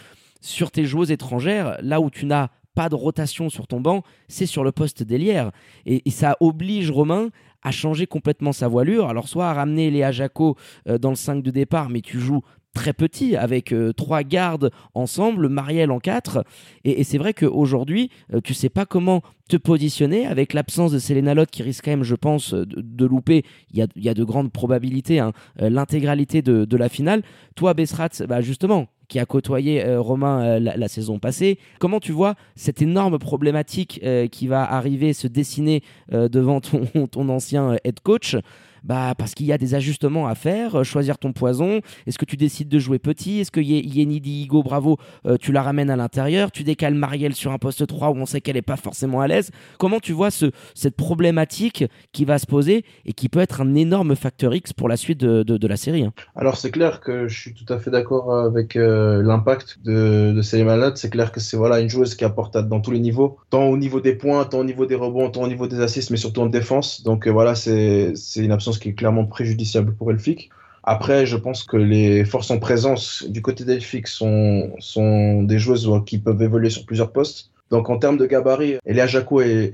sur 0.43 0.71
tes 0.71 0.85
joueuses 0.85 1.11
étrangères, 1.11 1.79
là 1.81 2.01
où 2.01 2.11
tu 2.11 2.27
n'as 2.27 2.49
pas 2.77 2.89
de 2.91 2.95
rotation 2.95 3.49
sur 3.49 3.67
ton 3.67 3.81
banc, 3.81 4.03
c'est 4.29 4.47
sur 4.47 4.63
le 4.63 4.71
poste 4.71 5.03
d'ailière. 5.03 5.51
Et, 5.87 6.03
ça 6.11 6.37
oblige 6.41 6.91
Romain 6.91 7.31
à 7.63 7.73
changer 7.73 8.07
complètement 8.07 8.53
sa 8.53 8.69
voilure. 8.69 9.09
Alors, 9.09 9.29
soit 9.29 9.49
à 9.49 9.55
ramener 9.55 9.91
Léa 9.91 10.13
Jaco 10.13 10.57
euh, 10.89 10.99
dans 10.99 11.11
le 11.11 11.17
5 11.17 11.43
de 11.43 11.51
départ, 11.51 11.89
mais 11.89 12.03
tu 12.03 12.21
joues 12.21 12.43
très 12.75 12.93
petit 12.93 13.35
avec 13.35 13.73
euh, 13.73 13.95
trois 13.95 14.23
gardes 14.23 14.71
ensemble, 14.95 15.49
Marielle 15.49 15.91
en 15.91 15.99
quatre. 15.99 16.45
Et, 16.85 17.03
c'est 17.03 17.17
vrai 17.17 17.33
qu'aujourd'hui, 17.33 18.11
euh, 18.35 18.41
tu 18.45 18.53
sais 18.53 18.69
pas 18.69 18.85
comment 18.85 19.23
te 19.49 19.57
positionner 19.57 20.27
avec 20.27 20.53
l'absence 20.53 20.93
de 20.93 20.99
Selena 20.99 21.47
qui 21.47 21.63
risque 21.63 21.87
quand 21.87 21.93
même, 21.93 22.03
je 22.03 22.15
pense, 22.15 22.53
de, 22.53 23.07
louper. 23.07 23.43
Il 23.73 23.79
y 23.97 24.09
a, 24.09 24.15
de 24.15 24.25
grandes 24.25 24.53
probabilités, 24.53 25.19
hein, 25.19 25.33
l'intégralité 25.59 26.43
de, 26.43 26.77
la 26.77 26.89
finale. 26.91 27.23
Toi, 27.55 27.73
Besrat, 27.73 28.11
bah 28.29 28.43
justement, 28.43 28.89
qui 29.09 29.19
a 29.19 29.27
côtoyé 29.27 29.85
euh, 29.85 30.01
Romain 30.01 30.43
euh, 30.43 30.59
la, 30.59 30.89
saison 30.89 31.19
passée. 31.19 31.59
Comment 31.79 32.01
tu 32.01 32.13
vois 32.13 32.35
cette 32.55 32.83
énorme 32.83 33.19
problématique 33.19 34.01
euh, 34.03 34.29
qui 34.29 34.47
va 34.47 34.71
arriver 34.71 35.13
se 35.13 35.27
dessiner 35.27 35.83
devant 36.11 36.61
ton, 36.61 37.07
ton 37.11 37.29
ancien 37.29 37.77
head 37.85 38.01
coach? 38.01 38.37
Bah, 38.87 39.15
parce 39.17 39.35
qu'il 39.35 39.47
y 39.47 39.53
a 39.53 39.59
des 39.59 39.75
ajustements 39.75 40.27
à 40.27 40.35
faire, 40.35 40.85
choisir 40.85 41.19
ton 41.19 41.33
poison. 41.33 41.81
Est-ce 42.07 42.19
que 42.19 42.25
tu 42.25 42.37
décides 42.37 42.69
de 42.69 42.79
jouer 42.79 42.99
petit? 42.99 43.41
Est-ce 43.41 43.51
que 43.51 43.61
Yeni 43.61 44.21
Digo 44.21 44.63
Bravo, 44.63 44.99
tu 45.41 45.53
la 45.53 45.63
ramènes 45.63 45.91
à 45.91 45.97
l'intérieur 45.97 46.51
Tu 46.51 46.65
décales 46.65 46.95
Marielle 46.95 47.35
sur 47.35 47.53
un 47.53 47.59
poste 47.59 47.87
3 47.87 48.11
où 48.11 48.17
on 48.17 48.27
sait 48.27 48.41
qu'elle 48.41 48.57
n'est 48.57 48.63
pas 48.63 48.77
forcément 48.77 49.21
à 49.21 49.29
l'aise 49.29 49.51
Comment 49.79 50.01
tu 50.01 50.13
vois 50.13 50.31
ce, 50.31 50.51
cette 50.75 50.97
problématique 50.97 51.85
qui 52.13 52.25
va 52.25 52.39
se 52.39 52.47
poser 52.47 52.85
et 53.05 53.13
qui 53.13 53.29
peut 53.29 53.41
être 53.41 53.61
un 53.61 53.75
énorme 53.75 54.17
facteur 54.17 54.55
X 54.55 54.73
pour 54.73 54.89
la 54.89 54.97
suite 54.97 55.21
de, 55.21 55.43
de, 55.43 55.67
la 55.67 55.77
série 55.77 56.05
hein? 56.05 56.13
Alors 56.35 56.57
c'est 56.57 56.71
clair 56.71 57.01
que 57.01 57.29
je 57.29 57.39
suis 57.39 57.55
tout 57.55 57.71
à 57.73 57.79
fait 57.79 57.91
d'accord 57.91 58.35
avec 58.35 58.75
l'impact 58.75 59.79
de, 59.85 60.33
de 60.35 60.43
C'est 60.43 61.11
clair 61.11 61.33
que 61.33 61.41
c'est 61.41 61.57
voilà, 61.57 61.81
une 61.81 61.89
joueuse 61.89 62.15
qui 62.15 62.25
apporte 62.25 62.57
dans 62.57 62.81
tous 62.81 62.91
les 62.91 63.01
niveaux, 63.01 63.39
tant 63.51 63.65
au 63.65 63.77
niveau 63.77 64.01
des 64.01 64.15
points, 64.15 64.45
tant 64.45 64.61
au 64.61 64.65
niveau 64.65 64.87
des 64.87 64.95
rebonds, 64.95 65.31
tant 65.31 65.43
au 65.43 65.49
niveau 65.49 65.67
des 65.67 65.81
assists, 65.81 66.11
mais 66.11 66.17
surtout 66.17 66.41
en 66.43 66.47
défense. 66.47 67.03
Donc 67.03 67.27
euh, 67.27 67.31
voilà, 67.31 67.55
c'est 67.55 68.15
une 68.37 68.53
absence 68.53 68.76
qui 68.79 68.91
est 68.91 68.95
clairement 68.95 69.25
préjudiciable 69.25 69.95
pour 69.95 70.11
Elfic. 70.11 70.51
Après, 70.85 71.27
je 71.27 71.37
pense 71.37 71.65
que 71.65 71.77
les 71.77 72.25
forces 72.25 72.51
en 72.51 72.59
présence 72.59 73.25
du 73.29 73.43
côté 73.43 73.65
d'Elfic 73.65 74.07
sont, 74.07 74.71
sont 74.79 75.43
des 75.43 75.59
joueuses 75.59 75.91
qui 76.07 76.19
peuvent 76.19 76.41
évoluer 76.41 76.71
sur 76.71 76.87
plusieurs 76.87 77.13
postes. 77.13 77.51
Donc 77.71 77.91
en 77.91 77.99
termes 77.99 78.17
de 78.17 78.27
gabarit, 78.27 78.77
Elia 78.87 79.09
Jaco 79.09 79.41
est, 79.41 79.73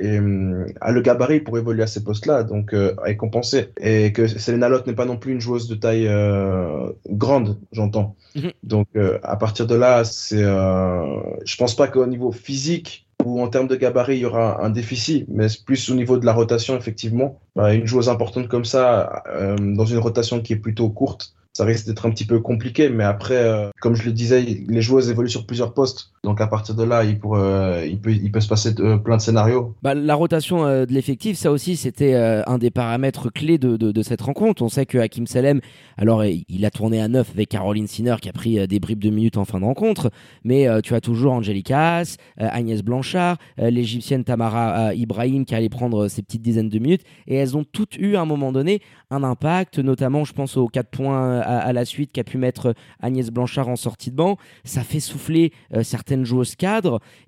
a 0.80 0.90
le 0.90 1.00
gabarit 1.02 1.40
pour 1.40 1.59
évoluer 1.59 1.82
à 1.82 1.87
ces 1.87 2.02
postes-là, 2.02 2.42
donc 2.42 2.73
euh, 2.73 2.94
est 3.04 3.16
compensé. 3.16 3.68
Et 3.80 4.12
que 4.12 4.26
Selena 4.26 4.71
Lott 4.71 4.87
n'est 4.87 4.94
pas 4.94 5.04
non 5.04 5.18
plus 5.18 5.32
une 5.32 5.40
joueuse 5.40 5.68
de 5.68 5.75
taille 5.75 6.09
euh, 6.09 6.90
grande, 7.11 7.59
j'entends. 7.73 8.16
Mhm. 8.35 8.52
Donc 8.62 8.88
euh, 8.97 9.18
à 9.23 9.37
partir 9.37 9.66
de 9.66 9.75
là, 9.75 10.04
c'est, 10.04 10.42
euh, 10.42 11.21
je 11.44 11.56
pense 11.56 11.76
pas 11.76 11.88
qu'au 11.88 12.06
niveau 12.06 12.32
physique 12.32 13.06
ou 13.25 13.41
en 13.41 13.49
termes 13.49 13.69
de 13.69 13.76
gabarit, 13.76 14.17
il 14.17 14.21
y 14.21 14.25
aura 14.25 14.64
un 14.64 14.71
déficit, 14.71 15.26
mais 15.29 15.47
plus 15.64 15.91
au 15.91 15.95
niveau 15.95 16.19
de 16.19 16.26
la 16.26 16.33
rotation, 16.33 16.76
effectivement. 16.76 17.41
Bah, 17.57 17.75
une 17.75 17.87
joueuse 17.87 18.09
importante 18.09 18.49
comme 18.49 18.64
ça, 18.64 19.23
euh, 19.29 19.57
dans 19.57 19.85
une 19.85 19.99
rotation 19.99 20.41
qui 20.41 20.52
est 20.52 20.57
plutôt 20.57 20.88
courte, 20.91 21.35
ça 21.52 21.64
risque 21.64 21.87
d'être 21.87 22.07
un 22.07 22.11
petit 22.11 22.25
peu 22.25 22.41
compliqué, 22.41 22.88
mais 22.88 23.05
après, 23.05 23.37
euh, 23.37 23.71
comme 23.81 23.95
je 23.95 24.05
le 24.05 24.12
disais, 24.12 24.41
les 24.41 24.83
joueuses 24.83 25.11
évoluent 25.11 25.29
sur 25.29 25.47
plusieurs 25.47 25.75
postes. 25.75 26.12
Donc 26.25 26.41
à 26.41 26.47
partir 26.47 26.76
de 26.76 26.85
là, 26.85 27.02
il, 27.02 27.19
euh, 27.25 27.97
peut, 28.00 28.41
se 28.41 28.47
passer 28.47 28.73
euh, 28.79 28.97
plein 28.97 29.17
de 29.17 29.23
scénarios. 29.23 29.75
Bah, 29.83 29.95
la 29.95 30.14
rotation 30.14 30.64
de 30.64 30.93
l'effectif, 30.93 31.37
ça 31.37 31.50
aussi, 31.50 31.75
c'était 31.76 32.14
un 32.14 32.59
des 32.59 32.71
paramètres 32.71 33.29
clés 33.31 33.59
de, 33.59 34.02
cette 34.02 34.23
rencontre. 34.23 34.62
On 34.62 34.69
sait 34.69 34.87
que 34.87 34.99
Hakim 34.99 35.26
Salem, 35.26 35.61
alors 35.97 36.25
il 36.25 36.64
a 36.64 36.71
tourné 36.71 37.00
à 37.00 37.09
neuf 37.09 37.31
avec 37.35 37.49
Caroline 37.49 37.88
Sinner 37.88 38.17
qui 38.21 38.29
a 38.29 38.33
pris 38.33 38.67
des 38.69 38.79
bribes 38.79 39.02
de 39.02 39.11
minutes 39.11 39.37
en 39.37 39.45
fin 39.45 39.59
de 39.59 39.64
rencontre, 39.64 40.11
mais 40.45 40.67
tu 40.83 40.95
as 40.95 41.00
toujours 41.00 41.33
Angelica 41.33 42.02
Agnès 42.37 42.83
Blanchard, 42.83 43.37
l'Égyptienne 43.59 44.25
Tamara 44.25 44.95
Ibrahim 44.95 45.45
qui 45.45 45.55
allait 45.55 45.69
prendre 45.69 46.09
ses 46.09 46.23
petites 46.23 46.43
dizaines 46.43 46.69
de 46.69 46.79
minutes, 46.79 47.02
et 47.26 47.37
elles 47.37 47.57
ont 47.57 47.64
toutes 47.64 47.97
eu 47.97 48.17
à 48.17 48.21
un 48.21 48.26
moment 48.26 48.52
donné 48.52 48.81
un 49.11 49.23
impact, 49.23 49.79
notamment 49.79 50.25
je 50.25 50.33
pense 50.33 50.57
aux 50.57 50.69
4 50.69 50.88
points 50.88 51.41
à, 51.41 51.73
la 51.73 51.85
suite 51.85 52.12
qu'a 52.12 52.25
pu 52.25 52.38
mettre 52.38 52.75
Agnès 53.00 53.31
Blanchard 53.31 53.69
en 53.69 53.76
sortie 53.76 54.11
de 54.11 54.17
banc. 54.17 54.37
Ça 54.64 54.83
fait 54.83 55.00
souffler 55.00 55.52
euh, 55.75 55.83
certaines 56.12 56.26
joueuses 56.26 56.54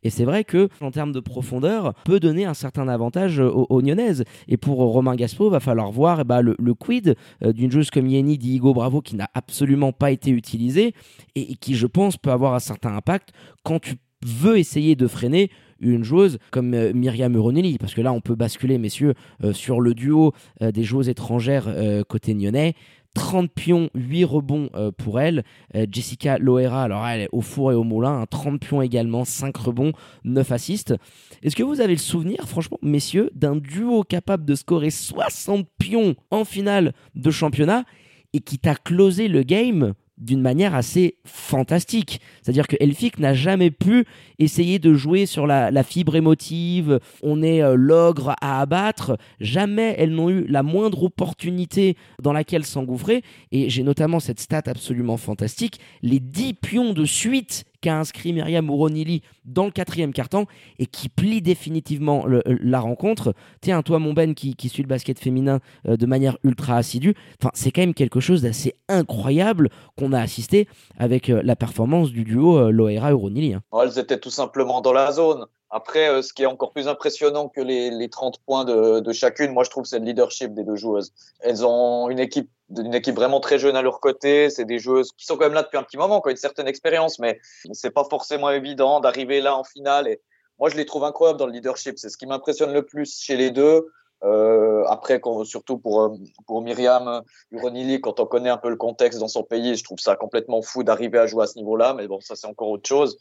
et 0.02 0.10
c'est 0.10 0.24
vrai 0.24 0.44
que 0.44 0.68
en 0.80 0.90
termes 0.90 1.12
de 1.12 1.20
profondeur 1.20 1.94
peut 2.04 2.20
donner 2.20 2.44
un 2.44 2.54
certain 2.54 2.88
avantage 2.88 3.38
aux, 3.38 3.66
aux 3.68 3.82
Nyonnaises. 3.82 4.24
Et 4.48 4.56
pour 4.56 4.78
Romain 4.78 5.16
Gaspo, 5.16 5.48
va 5.48 5.60
falloir 5.60 5.90
voir 5.90 6.20
eh 6.20 6.24
ben, 6.24 6.40
le, 6.40 6.74
quid 6.74 7.16
euh, 7.42 7.52
d'une 7.52 7.70
joueuse 7.70 7.90
comme 7.90 8.06
Yeni 8.06 8.36
Diego 8.36 8.74
Bravo 8.74 9.00
qui 9.00 9.16
n'a 9.16 9.28
absolument 9.34 9.92
pas 9.92 10.10
été 10.10 10.30
utilisée 10.30 10.94
et 11.34 11.56
qui 11.56 11.74
je 11.74 11.86
pense 11.86 12.16
peut 12.16 12.30
avoir 12.30 12.54
un 12.54 12.58
certain 12.58 12.94
impact 12.94 13.30
quand 13.62 13.80
tu 13.80 13.94
veux 14.24 14.58
essayer 14.58 14.96
de 14.96 15.06
freiner 15.06 15.50
une 15.80 16.04
joueuse 16.04 16.38
comme 16.50 16.74
euh, 16.74 16.92
Myriam 16.94 17.34
Uronelli, 17.34 17.78
parce 17.78 17.94
que 17.94 18.00
là 18.00 18.12
on 18.12 18.20
peut 18.20 18.34
basculer, 18.36 18.78
messieurs, 18.78 19.14
euh, 19.42 19.52
sur 19.52 19.80
le 19.80 19.94
duo 19.94 20.32
des 20.60 20.84
joueuses 20.84 21.08
étrangères 21.08 21.68
côté 22.08 22.34
nyonnais. 22.34 22.74
30 23.14 23.50
pions, 23.50 23.90
8 23.94 24.24
rebonds 24.24 24.70
pour 24.98 25.20
elle. 25.20 25.44
Jessica 25.90 26.38
Loera, 26.38 26.84
alors 26.84 27.06
elle 27.06 27.22
est 27.22 27.28
au 27.32 27.40
four 27.40 27.72
et 27.72 27.74
au 27.74 27.84
moulin, 27.84 28.24
30 28.28 28.54
hein, 28.54 28.58
pions 28.58 28.82
également, 28.82 29.24
5 29.24 29.56
rebonds, 29.56 29.92
9 30.24 30.52
assists. 30.52 30.94
Est-ce 31.42 31.56
que 31.56 31.62
vous 31.62 31.80
avez 31.80 31.94
le 31.94 31.98
souvenir, 31.98 32.46
franchement, 32.46 32.78
messieurs, 32.82 33.30
d'un 33.34 33.56
duo 33.56 34.02
capable 34.02 34.44
de 34.44 34.54
scorer 34.54 34.90
60 34.90 35.66
pions 35.78 36.16
en 36.30 36.44
finale 36.44 36.92
de 37.14 37.30
championnat 37.30 37.84
et 38.32 38.40
qui 38.40 38.58
t'a 38.58 38.74
closé 38.74 39.28
le 39.28 39.42
game 39.42 39.94
d'une 40.18 40.40
manière 40.40 40.74
assez 40.74 41.16
fantastique. 41.24 42.20
C'est-à-dire 42.42 42.68
que 42.68 42.76
Elphick 42.80 43.18
n'a 43.18 43.34
jamais 43.34 43.70
pu 43.70 44.04
essayer 44.38 44.78
de 44.78 44.94
jouer 44.94 45.26
sur 45.26 45.46
la, 45.46 45.82
fibre 45.82 46.16
émotive, 46.16 47.00
on 47.22 47.42
est 47.42 47.62
euh, 47.62 47.74
l'ogre 47.74 48.34
à 48.40 48.60
abattre. 48.60 49.16
Jamais 49.40 49.94
elles 49.98 50.12
n'ont 50.12 50.30
eu 50.30 50.46
la 50.46 50.62
moindre 50.62 51.04
opportunité 51.04 51.96
dans 52.22 52.32
laquelle 52.32 52.64
s'engouffrer. 52.64 53.22
Et 53.52 53.68
j'ai 53.70 53.82
notamment 53.82 54.20
cette 54.20 54.40
stat 54.40 54.62
absolument 54.66 55.16
fantastique, 55.16 55.80
les 56.02 56.20
10 56.20 56.54
pions 56.54 56.92
de 56.92 57.04
suite 57.04 57.64
qu'a 57.84 57.98
inscrit 57.98 58.32
Myriam 58.32 58.70
Ouronili 58.70 59.20
dans 59.44 59.66
le 59.66 59.70
quatrième 59.70 60.14
carton 60.14 60.46
et 60.78 60.86
qui 60.86 61.10
plie 61.10 61.42
définitivement 61.42 62.24
la 62.46 62.80
rencontre. 62.80 63.34
Tiens, 63.60 63.82
toi, 63.82 63.98
mon 63.98 64.14
Ben, 64.14 64.34
qui, 64.34 64.56
qui 64.56 64.70
suit 64.70 64.82
le 64.82 64.88
basket 64.88 65.18
féminin 65.18 65.60
euh, 65.86 65.98
de 65.98 66.06
manière 66.06 66.38
ultra 66.44 66.76
assidue, 66.76 67.14
enfin, 67.38 67.50
c'est 67.52 67.72
quand 67.72 67.82
même 67.82 67.92
quelque 67.92 68.20
chose 68.20 68.40
d'assez 68.40 68.74
incroyable 68.88 69.68
qu'on 69.98 70.14
a 70.14 70.20
assisté 70.20 70.66
avec 70.98 71.28
euh, 71.28 71.42
la 71.44 71.56
performance 71.56 72.10
du 72.10 72.24
duo 72.24 72.56
euh, 72.56 72.70
Loera 72.70 73.12
Ouronili. 73.14 73.52
Hein. 73.52 73.62
elles 73.82 73.98
étaient 73.98 74.18
tout 74.18 74.30
simplement 74.30 74.80
dans 74.80 74.94
la 74.94 75.12
zone. 75.12 75.44
Après, 75.68 76.22
ce 76.22 76.32
qui 76.32 76.44
est 76.44 76.46
encore 76.46 76.72
plus 76.72 76.86
impressionnant 76.86 77.48
que 77.48 77.60
les, 77.60 77.90
les 77.90 78.08
30 78.08 78.38
points 78.46 78.64
de, 78.64 79.00
de, 79.00 79.12
chacune, 79.12 79.52
moi 79.52 79.64
je 79.64 79.70
trouve, 79.70 79.84
c'est 79.84 79.98
le 79.98 80.04
leadership 80.04 80.54
des 80.54 80.62
deux 80.62 80.76
joueuses. 80.76 81.12
Elles 81.40 81.66
ont 81.66 82.08
une 82.08 82.20
équipe 82.20 82.48
d'une 82.68 82.94
équipe 82.94 83.14
vraiment 83.14 83.40
très 83.40 83.58
jeune 83.58 83.76
à 83.76 83.82
leur 83.82 84.00
côté. 84.00 84.50
C'est 84.50 84.64
des 84.64 84.78
joueuses 84.78 85.12
qui 85.12 85.26
sont 85.26 85.36
quand 85.36 85.44
même 85.44 85.54
là 85.54 85.62
depuis 85.62 85.78
un 85.78 85.82
petit 85.82 85.96
moment, 85.96 86.20
qui 86.20 86.28
ont 86.28 86.30
une 86.30 86.36
certaine 86.36 86.68
expérience, 86.68 87.18
mais 87.18 87.40
c'est 87.72 87.90
pas 87.90 88.04
forcément 88.04 88.50
évident 88.50 89.00
d'arriver 89.00 89.40
là 89.40 89.56
en 89.56 89.64
finale. 89.64 90.08
Et 90.08 90.20
moi, 90.58 90.70
je 90.70 90.76
les 90.76 90.86
trouve 90.86 91.04
incroyables 91.04 91.38
dans 91.38 91.46
le 91.46 91.52
leadership. 91.52 91.98
C'est 91.98 92.08
ce 92.08 92.16
qui 92.16 92.26
m'impressionne 92.26 92.72
le 92.72 92.84
plus 92.84 93.20
chez 93.20 93.36
les 93.36 93.50
deux. 93.50 93.86
Euh, 94.22 94.84
après, 94.86 95.20
quand, 95.20 95.44
surtout 95.44 95.76
pour, 95.76 96.16
pour 96.46 96.62
Myriam 96.62 97.22
Uronili, 97.50 98.00
quand 98.00 98.20
on 98.20 98.26
connaît 98.26 98.48
un 98.48 98.56
peu 98.56 98.70
le 98.70 98.76
contexte 98.76 99.18
dans 99.18 99.28
son 99.28 99.42
pays, 99.42 99.76
je 99.76 99.84
trouve 99.84 99.98
ça 99.98 100.16
complètement 100.16 100.62
fou 100.62 100.82
d'arriver 100.82 101.18
à 101.18 101.26
jouer 101.26 101.44
à 101.44 101.46
ce 101.46 101.58
niveau-là. 101.58 101.92
Mais 101.94 102.06
bon, 102.08 102.20
ça, 102.20 102.34
c'est 102.34 102.46
encore 102.46 102.68
autre 102.68 102.88
chose. 102.88 103.18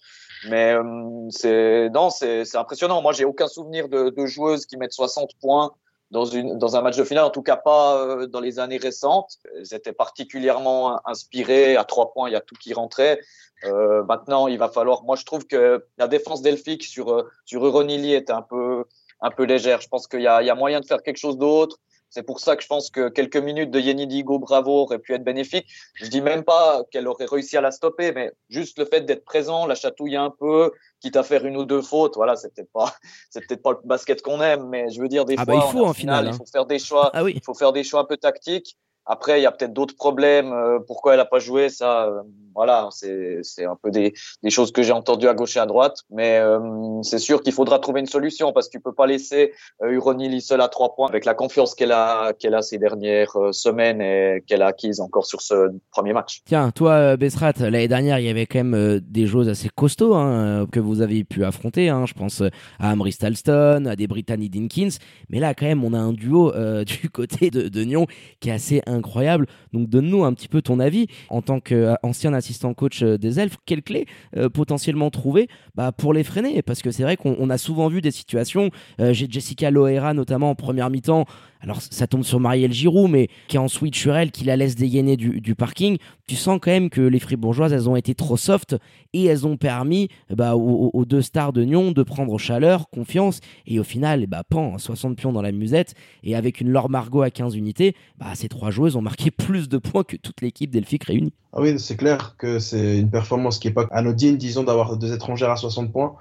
Mais 0.49 0.73
euh, 0.73 0.83
c'est 1.29 1.89
non, 1.89 2.09
c'est 2.09 2.55
impressionnant. 2.55 3.01
Moi, 3.01 3.11
j'ai 3.11 3.25
aucun 3.25 3.47
souvenir 3.47 3.89
de, 3.89 4.09
de 4.09 4.25
joueuses 4.25 4.65
qui 4.65 4.77
mettent 4.77 4.93
60 4.93 5.31
points 5.41 5.71
dans, 6.13 6.25
une, 6.25 6.59
dans 6.59 6.75
un 6.75 6.81
match 6.81 6.95
de 6.95 7.03
finale, 7.03 7.25
en 7.25 7.31
tout 7.31 7.41
cas 7.41 7.57
pas 7.57 7.97
euh, 7.97 8.27
dans 8.27 8.39
les 8.39 8.59
années 8.59 8.77
récentes. 8.77 9.39
Elles 9.57 9.73
étaient 9.73 9.93
particulièrement 9.93 11.05
inspirées. 11.07 11.75
À 11.75 11.83
trois 11.83 12.13
points, 12.13 12.29
il 12.29 12.33
y 12.33 12.35
a 12.35 12.41
tout 12.41 12.55
qui 12.55 12.73
rentrait. 12.73 13.19
Euh, 13.65 14.03
maintenant, 14.03 14.47
il 14.47 14.59
va 14.59 14.69
falloir. 14.69 15.03
Moi, 15.03 15.15
je 15.15 15.25
trouve 15.25 15.45
que 15.47 15.85
la 15.97 16.07
défense 16.07 16.43
d'Elphick 16.43 16.83
sur 16.83 17.11
euh, 17.11 17.27
sur 17.45 17.65
Euronili 17.65 18.13
était 18.13 18.31
un 18.31 18.43
peu 18.43 18.85
un 19.21 19.31
peu 19.31 19.43
légère. 19.43 19.81
Je 19.81 19.89
pense 19.89 20.07
qu'il 20.07 20.19
y 20.19 20.23
y 20.23 20.27
a 20.27 20.55
moyen 20.55 20.81
de 20.81 20.85
faire 20.85 21.01
quelque 21.01 21.17
chose 21.17 21.37
d'autre. 21.37 21.79
C'est 22.13 22.21
pour 22.21 22.39
ça 22.39 22.55
que 22.55 22.61
je 22.61 22.67
pense 22.67 22.91
que 22.91 23.09
quelques 23.09 23.37
minutes 23.37 23.71
de 23.71 23.79
Yeni 23.79 24.05
Digo 24.05 24.37
Bravo 24.37 24.83
auraient 24.83 24.99
pu 24.99 25.15
être 25.15 25.23
bénéfiques. 25.23 25.65
Je 25.95 26.05
dis 26.05 26.21
même 26.21 26.43
pas 26.43 26.83
qu'elle 26.91 27.07
aurait 27.07 27.25
réussi 27.25 27.57
à 27.57 27.61
la 27.61 27.71
stopper, 27.71 28.11
mais 28.11 28.31
juste 28.49 28.77
le 28.77 28.85
fait 28.85 29.01
d'être 29.01 29.25
présent, 29.25 29.65
la 29.65 29.73
chatouiller 29.73 30.17
un 30.17 30.29
peu, 30.29 30.71
quitte 30.99 31.15
à 31.15 31.23
faire 31.23 31.43
une 31.43 31.57
ou 31.57 31.65
deux 31.65 31.81
fautes, 31.81 32.13
voilà, 32.15 32.35
c'est 32.35 32.53
peut-être 32.53 32.71
pas, 32.71 32.93
c'est 33.31 33.43
peut-être 33.47 33.63
pas 33.63 33.71
le 33.71 33.79
basket 33.83 34.21
qu'on 34.21 34.41
aime, 34.41 34.67
mais 34.69 34.91
je 34.91 35.01
veux 35.01 35.07
dire 35.07 35.25
des 35.25 35.33
ah 35.39 35.43
fois, 35.43 35.55
bah 35.55 35.63
il 35.65 35.71
faut 35.71 35.85
en 35.87 35.93
finale, 35.93 36.27
il 36.27 36.33
faut 36.35 36.45
faire 36.45 36.67
des 36.67 36.77
choix, 36.77 37.09
ah 37.15 37.23
oui. 37.23 37.33
il 37.35 37.41
faut 37.43 37.55
faire 37.55 37.73
des 37.73 37.83
choix 37.83 38.01
un 38.01 38.05
peu 38.05 38.17
tactiques. 38.17 38.77
Après, 39.05 39.39
il 39.39 39.43
y 39.43 39.45
a 39.45 39.51
peut-être 39.51 39.73
d'autres 39.73 39.95
problèmes. 39.95 40.53
Euh, 40.53 40.79
pourquoi 40.79 41.13
elle 41.13 41.19
n'a 41.19 41.25
pas 41.25 41.39
joué, 41.39 41.67
ça, 41.67 42.05
euh, 42.05 42.21
voilà, 42.55 42.87
c'est 42.91 43.65
un 43.65 43.75
peu 43.81 43.91
des, 43.91 44.13
des 44.43 44.49
choses 44.49 44.71
que 44.71 44.81
j'ai 44.81 44.93
entendues 44.93 45.27
à 45.27 45.33
gauche 45.33 45.57
et 45.57 45.59
à 45.59 45.65
droite. 45.65 46.03
Mais 46.09 46.37
euh, 46.39 47.01
c'est 47.01 47.19
sûr 47.19 47.41
qu'il 47.41 47.51
faudra 47.51 47.79
trouver 47.79 47.99
une 47.99 48.05
solution 48.05 48.53
parce 48.53 48.67
que 48.67 48.77
tu 48.77 48.79
peux 48.79 48.93
pas 48.93 49.07
laisser 49.07 49.53
Uronili 49.81 50.39
seul 50.41 50.61
à 50.61 50.69
trois 50.69 50.95
points 50.95 51.09
avec 51.09 51.25
la 51.25 51.33
confiance 51.33 51.75
qu'elle 51.75 51.91
a, 51.91 52.31
qu'elle 52.33 52.53
a 52.53 52.61
ces 52.61 52.77
dernières 52.77 53.35
semaines 53.51 54.01
et 54.01 54.43
qu'elle 54.47 54.61
a 54.61 54.67
acquise 54.67 55.01
encore 55.01 55.25
sur 55.25 55.41
ce 55.41 55.71
premier 55.91 56.13
match. 56.13 56.41
Tiens, 56.45 56.71
toi, 56.71 57.17
Besrat, 57.17 57.53
l'année 57.59 57.87
dernière, 57.87 58.19
il 58.19 58.25
y 58.25 58.29
avait 58.29 58.45
quand 58.45 58.63
même 58.63 58.99
des 58.99 59.27
choses 59.27 59.49
assez 59.49 59.69
costauds 59.69 60.15
hein, 60.15 60.65
que 60.71 60.79
vous 60.79 61.01
avez 61.01 61.23
pu 61.23 61.43
affronter. 61.43 61.89
Hein. 61.89 62.05
Je 62.05 62.13
pense 62.13 62.41
à 62.79 62.91
Amri 62.91 63.11
Stalston, 63.11 63.85
à 63.85 63.95
des 63.95 64.07
Brittany 64.07 64.49
Dinkins. 64.49 64.95
Mais 65.29 65.39
là, 65.39 65.53
quand 65.53 65.65
même, 65.65 65.83
on 65.83 65.93
a 65.93 65.99
un 65.99 66.13
duo 66.13 66.53
du 66.85 67.09
côté 67.09 67.49
de, 67.49 67.67
de 67.67 67.83
Nyon 67.83 68.05
qui 68.39 68.49
est 68.49 68.53
assez 68.53 68.81
incroyable. 68.93 69.47
Donc 69.73 69.89
donne-nous 69.89 70.23
un 70.23 70.33
petit 70.33 70.47
peu 70.47 70.61
ton 70.61 70.79
avis 70.79 71.07
en 71.29 71.41
tant 71.41 71.59
qu'ancien 71.59 72.33
assistant 72.33 72.73
coach 72.73 73.03
euh, 73.03 73.17
des 73.17 73.39
elfes. 73.39 73.57
Quelles 73.65 73.83
clés 73.83 74.05
euh, 74.37 74.49
potentiellement 74.49 75.09
trouver 75.09 75.47
bah, 75.75 75.91
pour 75.91 76.13
les 76.13 76.23
freiner? 76.23 76.61
Parce 76.61 76.81
que 76.81 76.91
c'est 76.91 77.03
vrai 77.03 77.17
qu'on 77.17 77.49
a 77.49 77.57
souvent 77.57 77.87
vu 77.87 78.01
des 78.01 78.11
situations. 78.11 78.69
Euh, 78.99 79.13
j'ai 79.13 79.27
Jessica 79.29 79.71
Loera 79.71 80.13
notamment 80.13 80.51
en 80.51 80.55
première 80.55 80.89
mi-temps 80.89 81.25
alors 81.63 81.81
ça 81.81 82.07
tombe 82.07 82.23
sur 82.23 82.39
Marielle 82.39 82.73
Giroud, 82.73 83.09
mais 83.09 83.29
qui 83.47 83.55
est 83.55 83.59
en 83.59 83.69
switch 83.69 83.99
sur 83.99 84.15
elle, 84.15 84.31
qui 84.31 84.43
la 84.43 84.57
laisse 84.57 84.75
dégainer 84.75 85.15
du, 85.15 85.55
parking, 85.55 85.97
tu 86.27 86.35
sens 86.35 86.59
quand 86.61 86.71
même 86.71 86.89
que 86.89 87.01
les 87.01 87.19
fribourgeoises, 87.19 87.71
elles 87.71 87.89
ont 87.89 87.95
été 87.95 88.13
trop 88.15 88.35
soft 88.37 88.75
et 89.13 89.23
elles 89.25 89.47
ont 89.47 89.55
permis 89.55 90.09
bah, 90.29 90.55
aux, 90.55 91.05
deux 91.05 91.21
stars 91.21 91.53
de 91.53 91.63
Nyon 91.63 91.91
de 91.91 92.03
prendre 92.03 92.37
chaleur, 92.37 92.89
confiance, 92.89 93.39
et 93.65 93.79
au 93.79 93.83
final, 93.83 94.27
bah, 94.27 94.43
pan, 94.47 94.77
60 94.77 95.15
pions 95.15 95.31
dans 95.31 95.41
la 95.41 95.51
musette, 95.51 95.93
et 96.23 96.35
avec 96.35 96.59
une 96.59 96.69
Laure 96.69 96.89
Margot 96.89 97.21
à 97.21 97.29
15 97.29 97.55
unités, 97.55 97.95
bah, 98.17 98.27
ces 98.33 98.49
trois 98.49 98.71
joueuses 98.71 98.95
ont 98.95 99.01
marqué 99.01 99.31
plus 99.31 99.69
de 99.69 99.77
points 99.77 100.03
que 100.03 100.17
toute 100.17 100.41
l'équipe 100.41 100.69
d'Elphick 100.69 101.05
réunie. 101.05 101.33
Ah 101.53 101.61
oui, 101.61 101.79
c'est 101.79 101.95
clair 101.95 102.35
que 102.37 102.59
c'est 102.59 102.99
une 102.99 103.09
performance 103.09 103.59
qui 103.59 103.67
n'est 103.67 103.73
pas 103.73 103.87
anodine, 103.91 104.37
disons, 104.37 104.63
d'avoir 104.63 104.97
deux 104.97 105.13
étrangères 105.13 105.51
à 105.51 105.55
60 105.55 105.91
points. 105.91 106.15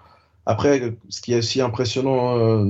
Après, 0.44 0.94
ce 1.08 1.20
qui 1.20 1.34
est 1.34 1.38
aussi 1.38 1.60
impressionnant, 1.60 2.36
euh, 2.36 2.64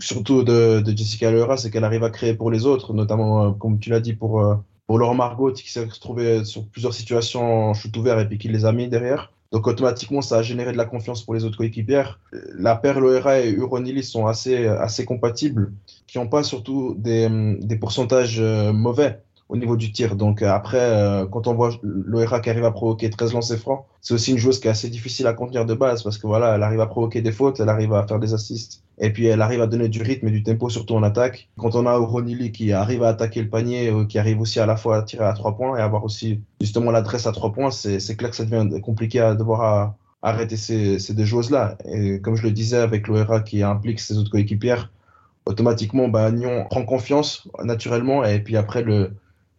surtout 0.00 0.42
de, 0.42 0.82
Jessica 0.96 1.30
Leura, 1.30 1.56
c'est 1.56 1.70
qu'elle 1.70 1.84
arrive 1.84 2.04
à 2.04 2.10
créer 2.10 2.34
pour 2.34 2.50
les 2.50 2.64
autres, 2.64 2.94
notamment, 2.94 3.44
euh, 3.44 3.50
comme 3.50 3.78
tu 3.78 3.90
l'as 3.90 4.00
dit, 4.00 4.14
pour, 4.14 4.40
euh, 4.40 4.54
pour 4.86 5.14
Margot, 5.14 5.52
qui 5.52 5.70
s'est 5.70 5.84
retrouvé 5.84 6.44
sur 6.44 6.66
plusieurs 6.66 6.94
situations 6.94 7.70
en 7.70 7.74
shoot 7.74 7.94
ouvert 7.96 8.18
et 8.18 8.26
puis 8.26 8.38
qui 8.38 8.48
les 8.48 8.64
a 8.64 8.72
mis 8.72 8.88
derrière. 8.88 9.32
Donc 9.52 9.66
automatiquement, 9.66 10.22
ça 10.22 10.38
a 10.38 10.42
généré 10.42 10.72
de 10.72 10.76
la 10.78 10.84
confiance 10.84 11.22
pour 11.22 11.34
les 11.34 11.44
autres 11.44 11.58
coéquipières. 11.58 12.18
La 12.58 12.76
paire 12.76 13.00
Loera 13.00 13.40
et 13.40 13.50
Uronili 13.50 14.02
sont 14.02 14.26
assez, 14.26 14.66
assez 14.66 15.04
compatibles, 15.06 15.72
qui 16.06 16.18
n'ont 16.18 16.28
pas 16.28 16.42
surtout 16.42 16.94
des, 16.98 17.28
des 17.60 17.76
pourcentages 17.76 18.40
mauvais 18.40 19.20
au 19.48 19.56
niveau 19.56 19.76
du 19.76 19.92
tir. 19.92 20.16
Donc 20.16 20.42
euh, 20.42 20.50
après, 20.50 20.80
euh, 20.80 21.26
quand 21.26 21.46
on 21.46 21.54
voit 21.54 21.70
l'ORA 21.82 22.40
qui 22.40 22.50
arrive 22.50 22.64
à 22.64 22.70
provoquer 22.70 23.10
13 23.10 23.32
lancers 23.34 23.58
francs, 23.58 23.84
c'est 24.00 24.14
aussi 24.14 24.32
une 24.32 24.38
joueuse 24.38 24.60
qui 24.60 24.68
est 24.68 24.70
assez 24.70 24.88
difficile 24.88 25.26
à 25.26 25.32
contenir 25.32 25.64
de 25.64 25.74
base 25.74 26.02
parce 26.02 26.18
que 26.18 26.26
voilà, 26.26 26.54
elle 26.54 26.62
arrive 26.62 26.80
à 26.80 26.86
provoquer 26.86 27.22
des 27.22 27.32
fautes, 27.32 27.60
elle 27.60 27.68
arrive 27.68 27.92
à 27.94 28.06
faire 28.06 28.18
des 28.18 28.34
assists 28.34 28.82
et 28.98 29.12
puis 29.12 29.26
elle 29.26 29.40
arrive 29.40 29.62
à 29.62 29.66
donner 29.66 29.88
du 29.88 30.02
rythme 30.02 30.28
et 30.28 30.30
du 30.30 30.42
tempo 30.42 30.68
surtout 30.68 30.94
en 30.94 31.02
attaque. 31.02 31.48
Quand 31.58 31.74
on 31.74 31.86
a 31.86 31.96
Ronili 31.96 32.52
qui 32.52 32.72
arrive 32.72 33.02
à 33.02 33.08
attaquer 33.08 33.42
le 33.42 33.48
panier, 33.48 33.92
qui 34.08 34.18
arrive 34.18 34.40
aussi 34.40 34.60
à 34.60 34.66
la 34.66 34.76
fois 34.76 34.98
à 34.98 35.02
tirer 35.02 35.24
à 35.24 35.32
trois 35.32 35.56
points 35.56 35.78
et 35.78 35.80
avoir 35.80 36.04
aussi 36.04 36.40
justement 36.60 36.90
l'adresse 36.90 37.26
à 37.26 37.32
trois 37.32 37.52
points, 37.52 37.70
c'est 37.70 38.16
clair 38.16 38.30
que 38.30 38.36
ça 38.36 38.44
devient 38.44 38.80
compliqué 38.80 39.20
à 39.20 39.34
devoir 39.34 39.94
arrêter 40.20 40.56
ces, 40.56 40.98
ces 40.98 41.14
deux 41.14 41.24
joueuses-là. 41.24 41.78
Et 41.84 42.20
comme 42.20 42.34
je 42.34 42.42
le 42.42 42.50
disais 42.50 42.78
avec 42.78 43.06
l'ORA 43.06 43.40
qui 43.40 43.62
implique 43.62 44.00
ses 44.00 44.18
autres 44.18 44.30
coéquipières, 44.30 44.90
automatiquement, 45.46 46.08
bah, 46.08 46.30
Nyon 46.30 46.66
prend 46.68 46.84
confiance 46.84 47.48
naturellement 47.62 48.24
et 48.24 48.40
puis 48.40 48.56
après 48.56 48.82
le 48.82 49.12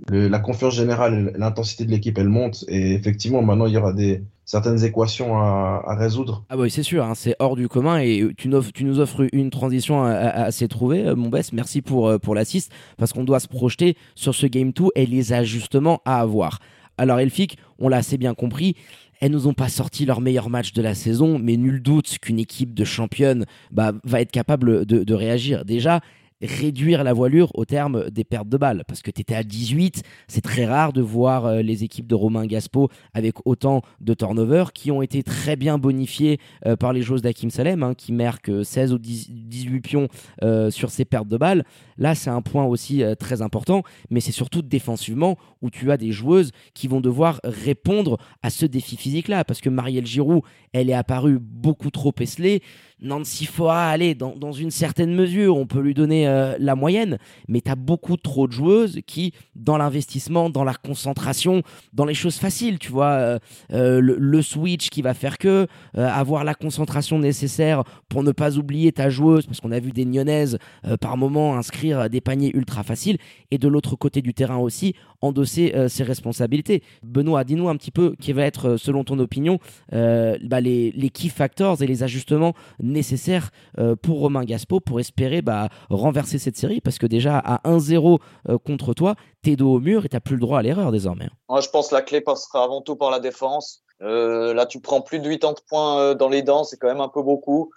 la 0.08 0.40
confiance 0.40 0.76
générale, 0.76 1.34
l'intensité 1.38 1.86
de 1.86 1.92
l'équipe, 1.92 2.18
elle 2.18 2.30
monte. 2.30 2.66
Et 2.68 2.94
effectivement, 2.94 3.42
maintenant, 3.42 3.66
il 3.66 3.74
y 3.74 3.78
aura 3.78 3.94
des, 3.94 4.24
certaines 4.50 4.84
équations 4.84 5.38
à, 5.38 5.96
résoudre. 5.96 6.44
Ah 6.50 6.58
oui, 6.58 6.72
c'est 6.72 6.84
sûr, 6.84 7.06
hein, 7.06 7.14
c'est 7.16 7.36
hors 7.40 7.56
du 7.56 7.68
commun. 7.68 8.00
Et 8.00 8.28
tu, 8.36 8.50
nous 8.50 9.00
offres 9.00 9.28
une 9.32 9.52
transition 9.52 10.04
assez 10.04 10.68
trouvée, 10.68 11.06
euh, 11.06 11.16
mon 11.16 11.30
Bess. 11.30 11.54
Merci 11.54 11.82
pour, 11.82 12.08
euh, 12.08 12.18
pour 12.18 12.34
l'assist, 12.34 12.72
parce 12.98 13.14
qu'on 13.14 13.24
doit 13.24 13.40
se 13.40 13.48
projeter 13.48 13.96
sur 14.16 14.34
ce 14.34 14.48
Game 14.48 14.72
2 14.72 14.86
et 14.96 15.06
les 15.06 15.34
ajustements 15.34 16.02
à 16.06 16.20
avoir. 16.20 16.60
Alors, 16.98 17.20
Elfic, 17.20 17.58
on 17.78 17.90
l'a 17.90 17.98
assez 17.98 18.18
bien 18.18 18.34
compris. 18.34 18.76
Elles 19.22 19.32
nous 19.32 19.48
ont 19.48 19.54
pas 19.54 19.70
sorti 19.70 20.06
leur 20.06 20.22
meilleur 20.22 20.50
match 20.50 20.74
de 20.74 20.82
la 20.82 20.96
saison, 20.96 21.38
mais 21.38 21.58
nul 21.58 21.82
doute 21.82 22.18
qu'une 22.20 22.40
équipe 22.40 22.74
de 22.74 22.86
championnes 22.86 23.46
bah, 23.70 23.92
va 24.04 24.22
être 24.22 24.32
capable 24.32 24.86
de 24.86 25.14
réagir. 25.14 25.66
Déjà, 25.66 26.00
réduire 26.42 27.04
la 27.04 27.14
voilure 27.14 27.52
au 27.54 27.66
terme 27.66 28.10
des 28.10 28.24
pertes 28.24 28.48
de 28.48 28.58
balles. 28.58 28.84
Parce 28.88 29.02
que 29.02 29.12
tu 29.12 29.22
étais 29.22 29.36
à 29.36 29.44
18, 29.44 30.04
c'est 30.28 30.42
très 30.42 30.66
rare 30.66 30.94
de 30.94 31.02
voir 31.02 31.46
euh, 31.46 31.62
les 31.62 31.84
équipes 31.84 32.08
de 32.08 32.16
Romain 32.16 32.46
Gaspo 32.46 32.90
avec 33.14 33.36
autant 33.46 33.82
de 34.00 34.14
turnovers 34.14 34.74
qui 34.74 34.92
ont 34.92 35.02
été 35.02 35.24
très 35.24 35.56
bien 35.56 35.78
bonifiés 35.78 36.40
euh, 36.66 36.76
par 36.76 36.94
les 36.94 37.02
joueuses 37.02 37.22
d'Akim 37.22 37.50
Salem, 37.50 37.84
hein, 37.84 37.94
qui 37.94 38.14
marquent 38.14 38.64
16 38.64 38.94
ou 38.94 38.98
18 39.00 39.82
pions 39.82 40.08
euh, 40.44 40.70
sur 40.72 40.90
ces 40.90 41.06
pertes 41.06 41.28
de 41.28 41.38
balles. 41.38 41.66
Là, 41.98 42.16
c'est 42.16 42.30
un 42.30 42.42
point 42.42 42.64
aussi 42.66 43.04
très 43.20 43.42
important, 43.42 43.84
mais 44.10 44.22
c'est 44.22 44.32
surtout 44.32 44.62
défensivement 44.62 45.38
où 45.62 45.70
tu 45.70 45.92
as 45.92 45.98
des 45.98 46.12
joueuses 46.12 46.52
qui 46.74 46.88
vont 46.88 47.02
devoir 47.02 47.42
répondre 47.44 48.18
à 48.42 48.50
ce 48.50 48.66
défi 48.66 48.96
physique-là. 48.96 49.44
Parce 49.44 49.60
que 49.60 49.70
Marielle 49.70 50.06
Giroud, 50.06 50.42
elle 50.72 50.90
est 50.90 50.94
apparue 50.94 51.40
beaucoup 51.42 51.92
trop 51.92 52.14
esselée. 52.22 52.62
Nancy 53.02 53.46
Foa, 53.46 53.78
allez, 53.78 54.14
dans, 54.14 54.52
une 54.52 54.72
certaine 54.72 55.14
mesure, 55.16 55.56
on 55.56 55.66
peut 55.66 55.80
lui 55.80 55.94
donner 55.94 56.28
euh, 56.28 56.56
la 56.60 56.76
moyenne, 56.76 57.18
mais 57.48 57.62
tu 57.62 57.72
as 57.72 57.76
beaucoup 57.76 58.18
trop 58.18 58.48
de 58.48 58.52
joueuses 58.52 59.00
qui, 59.08 59.34
dans 59.56 59.78
l'investissement, 59.78 60.50
dans 60.50 60.64
la 60.64 60.74
concentration, 60.74 61.64
dans 61.94 62.06
les 62.06 62.14
choses 62.14 62.38
faciles, 62.38 62.78
tu 62.78 62.92
vois, 62.92 63.12
euh, 63.12 63.40
euh, 63.72 64.02
le, 64.02 64.42
switch 64.42 64.90
qui 64.90 65.02
va 65.02 65.14
faire 65.14 65.38
que, 65.38 65.68
avoir 65.96 66.44
la 66.44 66.56
concentration 66.56 67.20
nécessaire 67.20 67.84
pour 68.08 68.24
ne 68.24 68.32
pas 68.32 68.58
oublier 68.58 68.92
ta 68.92 69.10
joueuse, 69.10 69.46
parce 69.46 69.60
qu'on 69.60 69.72
a 69.72 69.80
vu 69.80 69.92
des 69.92 70.06
Nyonnaises 70.06 70.58
par 71.02 71.18
moment 71.18 71.58
inscrire 71.58 72.10
des 72.10 72.22
paniers 72.22 72.56
ultra 72.56 72.84
faciles, 72.84 73.18
et 73.52 73.58
de 73.58 73.68
l'autre 73.68 73.96
côté 73.96 74.22
du 74.22 74.34
terrain 74.34 74.58
aussi, 74.58 74.96
endosser 75.22 75.74
ses 75.90 76.04
responsabilités. 76.04 76.82
Benoît, 77.04 77.44
dis-nous 77.44 77.68
un 77.68 77.76
petit 77.76 77.92
peu 77.92 78.16
qui 78.20 78.32
va 78.32 78.44
être, 78.44 78.78
selon 78.78 79.04
ton 79.04 79.20
opinion, 79.20 79.60
bah, 79.92 80.62
les, 80.62 80.92
les 80.92 81.10
key 81.10 81.28
factors 81.28 81.82
et 81.84 81.88
les 81.88 82.04
ajustements 82.04 82.54
nécessaire 82.90 83.52
euh, 83.78 83.96
pour 83.96 84.20
Romain 84.20 84.44
Gaspo 84.44 84.80
pour 84.80 85.00
espérer 85.00 85.42
bah, 85.42 85.70
renverser 85.90 86.40
cette 86.40 86.58
série 86.58 86.82
parce 86.82 86.98
que 86.98 87.06
déjà 87.06 87.38
à 87.38 87.62
1-0 87.70 88.20
euh, 88.50 88.58
contre 88.58 88.94
toi, 88.94 89.16
t'es 89.42 89.56
dos 89.56 89.76
au 89.76 89.80
mur 89.80 90.06
et 90.06 90.10
t'as 90.10 90.20
plus 90.20 90.36
le 90.36 90.42
droit 90.42 90.60
à 90.60 90.62
l'erreur 90.62 90.92
désormais. 90.92 91.30
Moi, 91.48 91.62
je 91.62 91.70
pense 91.70 91.90
que 91.90 91.96
la 91.96 92.02
clé 92.02 92.22
passera 92.22 92.64
avant 92.64 92.82
tout 92.82 92.96
par 92.96 93.12
la 93.12 93.20
défense. 93.20 93.84
Euh, 94.02 94.54
là, 94.54 94.66
tu 94.66 94.80
prends 94.80 95.02
plus 95.02 95.20
de 95.20 95.30
80 95.30 95.56
points 95.68 96.16
dans 96.16 96.30
les 96.30 96.42
dents, 96.42 96.64
c'est 96.64 96.78
quand 96.78 96.88
même 96.88 97.02
un 97.02 97.10
peu 97.10 97.22
beaucoup. 97.22 97.72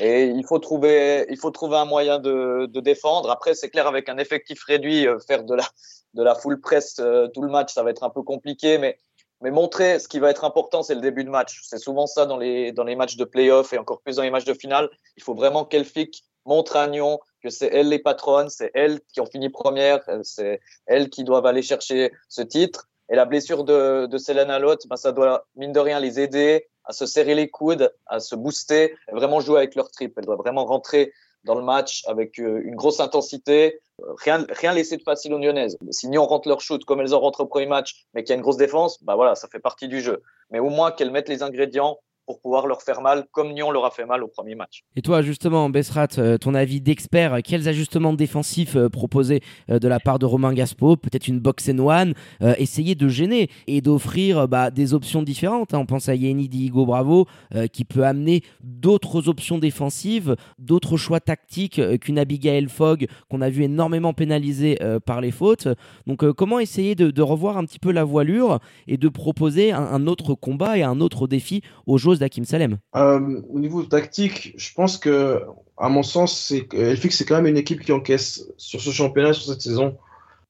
Et 0.00 0.26
il 0.26 0.44
faut 0.44 0.58
trouver, 0.58 1.26
il 1.30 1.36
faut 1.38 1.50
trouver 1.50 1.76
un 1.76 1.84
moyen 1.84 2.18
de, 2.18 2.66
de 2.66 2.80
défendre. 2.80 3.30
Après, 3.30 3.54
c'est 3.54 3.70
clair, 3.70 3.86
avec 3.86 4.08
un 4.08 4.18
effectif 4.18 4.62
réduit, 4.64 5.06
faire 5.26 5.44
de 5.44 5.54
la, 5.54 5.64
de 6.14 6.22
la 6.22 6.34
full 6.34 6.60
press 6.60 7.00
tout 7.34 7.42
le 7.42 7.48
match, 7.48 7.72
ça 7.72 7.82
va 7.82 7.90
être 7.90 8.04
un 8.04 8.10
peu 8.10 8.22
compliqué. 8.22 8.78
Mais 8.78 8.98
mais 9.40 9.50
montrer 9.50 9.98
ce 9.98 10.08
qui 10.08 10.18
va 10.18 10.30
être 10.30 10.44
important, 10.44 10.82
c'est 10.82 10.94
le 10.94 11.00
début 11.00 11.24
de 11.24 11.30
match. 11.30 11.60
C'est 11.62 11.78
souvent 11.78 12.06
ça 12.06 12.26
dans 12.26 12.36
les, 12.36 12.72
dans 12.72 12.84
les 12.84 12.96
matchs 12.96 13.16
de 13.16 13.24
playoff 13.24 13.72
et 13.72 13.78
encore 13.78 14.00
plus 14.00 14.16
dans 14.16 14.22
les 14.22 14.30
matchs 14.30 14.44
de 14.44 14.54
finale. 14.54 14.90
Il 15.16 15.22
faut 15.22 15.34
vraiment 15.34 15.64
qu'Elfic 15.64 16.24
montre 16.44 16.76
à 16.76 16.86
Nyon 16.88 17.20
que 17.42 17.50
c'est 17.50 17.68
elle 17.72 17.88
les 17.88 18.00
patronnes, 18.00 18.48
c'est 18.48 18.70
elle 18.74 19.00
qui 19.12 19.20
ont 19.20 19.26
fini 19.26 19.48
première, 19.48 20.00
c'est 20.22 20.60
elle 20.86 21.08
qui 21.08 21.22
doivent 21.22 21.46
aller 21.46 21.62
chercher 21.62 22.12
ce 22.28 22.42
titre. 22.42 22.88
Et 23.10 23.16
la 23.16 23.24
blessure 23.24 23.64
de, 23.64 24.06
de 24.06 24.18
Selena 24.18 24.58
Lott, 24.58 24.86
ben 24.88 24.96
ça 24.96 25.12
doit 25.12 25.46
mine 25.54 25.72
de 25.72 25.80
rien 25.80 26.00
les 26.00 26.20
aider 26.20 26.66
à 26.84 26.92
se 26.92 27.06
serrer 27.06 27.34
les 27.34 27.48
coudes, 27.48 27.94
à 28.06 28.18
se 28.18 28.34
booster, 28.34 28.96
vraiment 29.12 29.40
jouer 29.40 29.58
avec 29.58 29.74
leur 29.74 29.90
trip. 29.90 30.14
Elle 30.16 30.24
doit 30.24 30.36
vraiment 30.36 30.64
rentrer 30.64 31.12
dans 31.44 31.54
le 31.54 31.62
match 31.62 32.02
avec 32.06 32.38
euh, 32.38 32.60
une 32.64 32.74
grosse 32.74 33.00
intensité. 33.00 33.80
Rien, 34.24 34.46
rien 34.50 34.72
laisser 34.72 34.96
de 34.96 35.02
facile 35.02 35.34
aux 35.34 35.38
Lyonnaises. 35.38 35.76
Si 35.90 36.08
Nyon 36.08 36.26
rentre 36.26 36.48
leur 36.48 36.60
shoot 36.60 36.84
comme 36.84 37.00
elles 37.00 37.14
ont 37.14 37.20
rentré 37.20 37.42
au 37.42 37.46
premier 37.46 37.66
match, 37.66 38.06
mais 38.14 38.22
qu'il 38.22 38.30
y 38.30 38.32
a 38.32 38.36
une 38.36 38.42
grosse 38.42 38.56
défense, 38.56 39.02
bah 39.02 39.16
voilà, 39.16 39.34
ça 39.34 39.48
fait 39.48 39.58
partie 39.58 39.88
du 39.88 40.00
jeu. 40.00 40.22
Mais 40.50 40.60
au 40.60 40.70
moins 40.70 40.92
qu'elles 40.92 41.10
mettent 41.10 41.28
les 41.28 41.42
ingrédients 41.42 41.98
pour 42.28 42.40
pouvoir 42.40 42.66
leur 42.66 42.82
faire 42.82 43.00
mal, 43.00 43.24
comme 43.32 43.54
Nyon 43.54 43.70
leur 43.70 43.86
a 43.86 43.90
fait 43.90 44.04
mal 44.04 44.22
au 44.22 44.28
premier 44.28 44.54
match. 44.54 44.84
Et 44.96 45.00
toi, 45.00 45.22
justement, 45.22 45.70
Bessrat, 45.70 46.08
euh, 46.18 46.36
ton 46.36 46.54
avis 46.54 46.82
d'expert, 46.82 47.38
quels 47.42 47.68
ajustements 47.68 48.12
défensifs 48.12 48.76
euh, 48.76 48.90
proposer 48.90 49.40
euh, 49.70 49.78
de 49.78 49.88
la 49.88 49.98
part 49.98 50.18
de 50.18 50.26
Romain 50.26 50.52
Gaspo 50.52 50.96
Peut-être 50.96 51.26
une 51.26 51.40
box 51.40 51.70
and 51.70 51.78
one, 51.78 52.12
essayer 52.58 52.94
de 52.94 53.08
gêner 53.08 53.48
et 53.66 53.80
d'offrir 53.80 54.46
bah, 54.46 54.70
des 54.70 54.92
options 54.92 55.22
différentes. 55.22 55.72
Hein. 55.72 55.78
On 55.78 55.86
pense 55.86 56.10
à 56.10 56.14
Yeni 56.14 56.50
Diego 56.50 56.84
Bravo, 56.84 57.26
qui 57.72 57.86
peut 57.86 58.04
amener 58.04 58.42
d'autres 58.62 59.28
options 59.28 59.58
défensives, 59.58 60.36
d'autres 60.58 60.98
choix 60.98 61.20
tactiques 61.20 61.80
qu'une 62.00 62.18
Abigail 62.18 62.68
Fogg, 62.68 63.06
qu'on 63.30 63.40
a 63.40 63.48
vu 63.48 63.62
énormément 63.62 64.12
pénalisée 64.12 64.78
par 65.06 65.20
les 65.20 65.30
fautes. 65.30 65.68
Donc, 66.06 66.30
comment 66.32 66.58
essayer 66.58 66.94
de, 66.94 67.22
revoir 67.22 67.56
un 67.56 67.64
petit 67.64 67.78
peu 67.78 67.92
la 67.92 68.04
voilure 68.04 68.58
et 68.86 68.98
de 68.98 69.08
proposer 69.08 69.72
un, 69.72 69.82
un 69.82 70.06
autre 70.06 70.34
combat 70.34 70.76
et 70.76 70.82
un 70.82 71.00
autre 71.00 71.26
défi 71.26 71.62
aux 71.86 71.96
joueurs 71.96 72.17
Salem 72.44 72.78
euh, 72.96 73.40
Au 73.48 73.58
niveau 73.58 73.82
tactique, 73.82 74.54
je 74.56 74.72
pense 74.74 74.98
que, 74.98 75.42
à 75.76 75.88
mon 75.88 76.02
sens, 76.02 76.38
c'est 76.38 76.68
c'est 77.10 77.24
quand 77.24 77.36
même 77.36 77.46
une 77.46 77.56
équipe 77.56 77.80
qui 77.80 77.92
encaisse 77.92 78.46
sur 78.56 78.80
ce 78.80 78.90
championnat, 78.90 79.32
sur 79.32 79.52
cette 79.52 79.62
saison, 79.62 79.96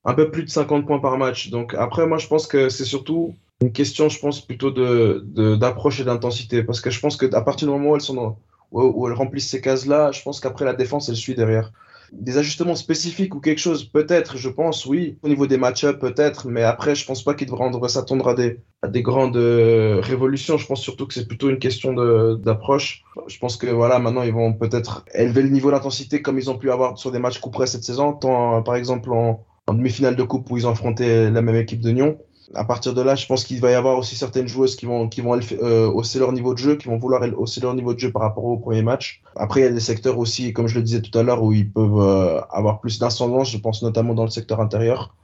un 0.05 0.15
peu 0.15 0.31
plus 0.31 0.45
de 0.45 0.51
50 0.51 0.87
points 0.87 1.01
par 1.01 1.19
match. 1.19 1.51
Donc 1.51 1.75
après, 1.75 2.07
moi, 2.07 2.19
je 2.19 2.27
pense 2.27 2.47
que 2.47 2.69
c'est 2.69 2.85
surtout 2.85 3.35
une 3.61 3.73
question, 3.73 4.09
je 4.09 4.19
pense, 4.19 4.41
plutôt 4.41 4.71
de 4.71 5.25
d'approche 5.57 6.01
et 6.01 6.05
d'intensité. 6.05 6.63
Parce 6.63 6.81
que 6.81 6.91
je 6.91 7.01
pense 7.01 7.17
qu'à 7.17 7.41
partir 7.43 7.69
du 7.69 7.75
moment 7.75 7.91
où 7.91 8.37
où 8.71 9.09
elles 9.09 9.15
remplissent 9.15 9.49
ces 9.49 9.61
cases-là, 9.61 10.13
je 10.13 10.23
pense 10.23 10.41
qu'après 10.41 10.65
la 10.65 10.75
défense, 10.75 11.09
elle 11.09 11.17
suit 11.17 11.35
derrière. 11.35 11.73
Des 12.13 12.39
ajustements 12.39 12.75
spécifiques 12.75 13.35
ou 13.35 13.41
quelque 13.41 13.59
chose, 13.59 13.85
peut-être, 13.85 14.37
je 14.37 14.49
pense, 14.49 14.87
oui. 14.87 15.19
Au 15.23 15.29
niveau 15.29 15.47
des 15.47 15.59
match-ups, 15.59 15.99
peut-être, 15.99 16.49
mais 16.49 16.63
après, 16.63 16.95
je 16.95 17.05
pense 17.05 17.23
pas 17.23 17.35
qu'ils 17.35 17.49
devraient 17.49 17.89
s'attendre 17.89 18.29
à 18.29 18.35
des, 18.35 19.03
grandes 19.03 19.37
euh, 19.37 20.01
révolutions. 20.01 20.57
Je 20.57 20.67
pense 20.67 20.81
surtout 20.81 21.07
que 21.07 21.15
c'est 21.15 21.27
plutôt 21.27 21.51
une 21.51 21.59
question 21.59 21.93
d'approche. 22.35 23.05
Je 23.27 23.39
pense 23.39 23.57
que 23.57 23.67
voilà, 23.67 23.99
maintenant, 23.99 24.23
ils 24.23 24.33
vont 24.33 24.53
peut-être 24.53 25.05
élever 25.15 25.43
le 25.43 25.51
niveau 25.51 25.71
d'intensité 25.71 26.23
comme 26.23 26.39
ils 26.39 26.51
ont 26.51 26.59
pu 26.59 26.71
avoir 26.71 26.99
sur 26.99 27.11
des 27.13 27.19
matchs 27.19 27.39
couperets 27.39 27.67
cette 27.67 27.85
saison, 27.85 28.13
tant 28.13 28.63
par 28.63 28.77
exemple 28.77 29.13
en, 29.13 29.45
demi-finale 29.69 30.17
de 30.17 30.23
coupe 30.23 30.51
où 30.51 30.57
ils 30.57 30.67
ont 30.67 30.71
affronté 30.71 31.31
la 31.31 31.43
même 31.43 31.57
équipe 31.57 31.81
de 31.81 31.91
Nyon. 31.91 32.19
À 32.55 32.65
partir 32.65 32.95
de 32.95 33.03
là, 33.03 33.15
je 33.15 33.27
pense 33.27 33.45
qu'il 33.45 33.61
va 33.61 33.71
y 33.71 33.75
avoir 33.75 33.99
aussi 33.99 34.17
certaines 34.17 34.49
joueuses 34.49 34.75
qui 34.75 34.87
vont, 34.87 35.09
qui 35.09 35.21
vont 35.21 35.39
euh, 35.63 35.87
hausser 35.87 36.19
leur 36.19 36.33
niveau 36.33 36.55
de 36.55 36.59
jeu, 36.59 36.77
qui 36.77 36.89
vont 36.89 36.97
vouloir 36.97 37.23
hausser 37.37 37.61
leur 37.61 37.75
niveau 37.75 37.93
de 37.93 37.99
jeu 37.99 38.11
par 38.11 38.23
rapport 38.23 38.45
au 38.45 38.57
premier 38.57 38.83
match. 38.83 39.21
Après, 39.37 39.61
il 39.61 39.65
y 39.65 39.67
a 39.67 39.73
des 39.73 39.81
secteurs 39.81 40.19
aussi, 40.19 40.53
comme 40.55 40.67
je 40.67 40.77
le 40.77 40.83
disais 40.83 41.03
tout 41.03 41.17
à 41.19 41.23
l'heure, 41.23 41.43
où 41.43 41.53
ils 41.53 41.71
peuvent 41.71 42.01
euh, 42.01 42.41
avoir 42.51 42.81
plus 42.81 42.99
d'incendance. 42.99 43.51
Je 43.51 43.59
pense 43.59 43.83
notamment 43.83 44.15
dans 44.15 44.25
le 44.25 44.31
secteur 44.31 44.61
intérieur. 44.61 45.15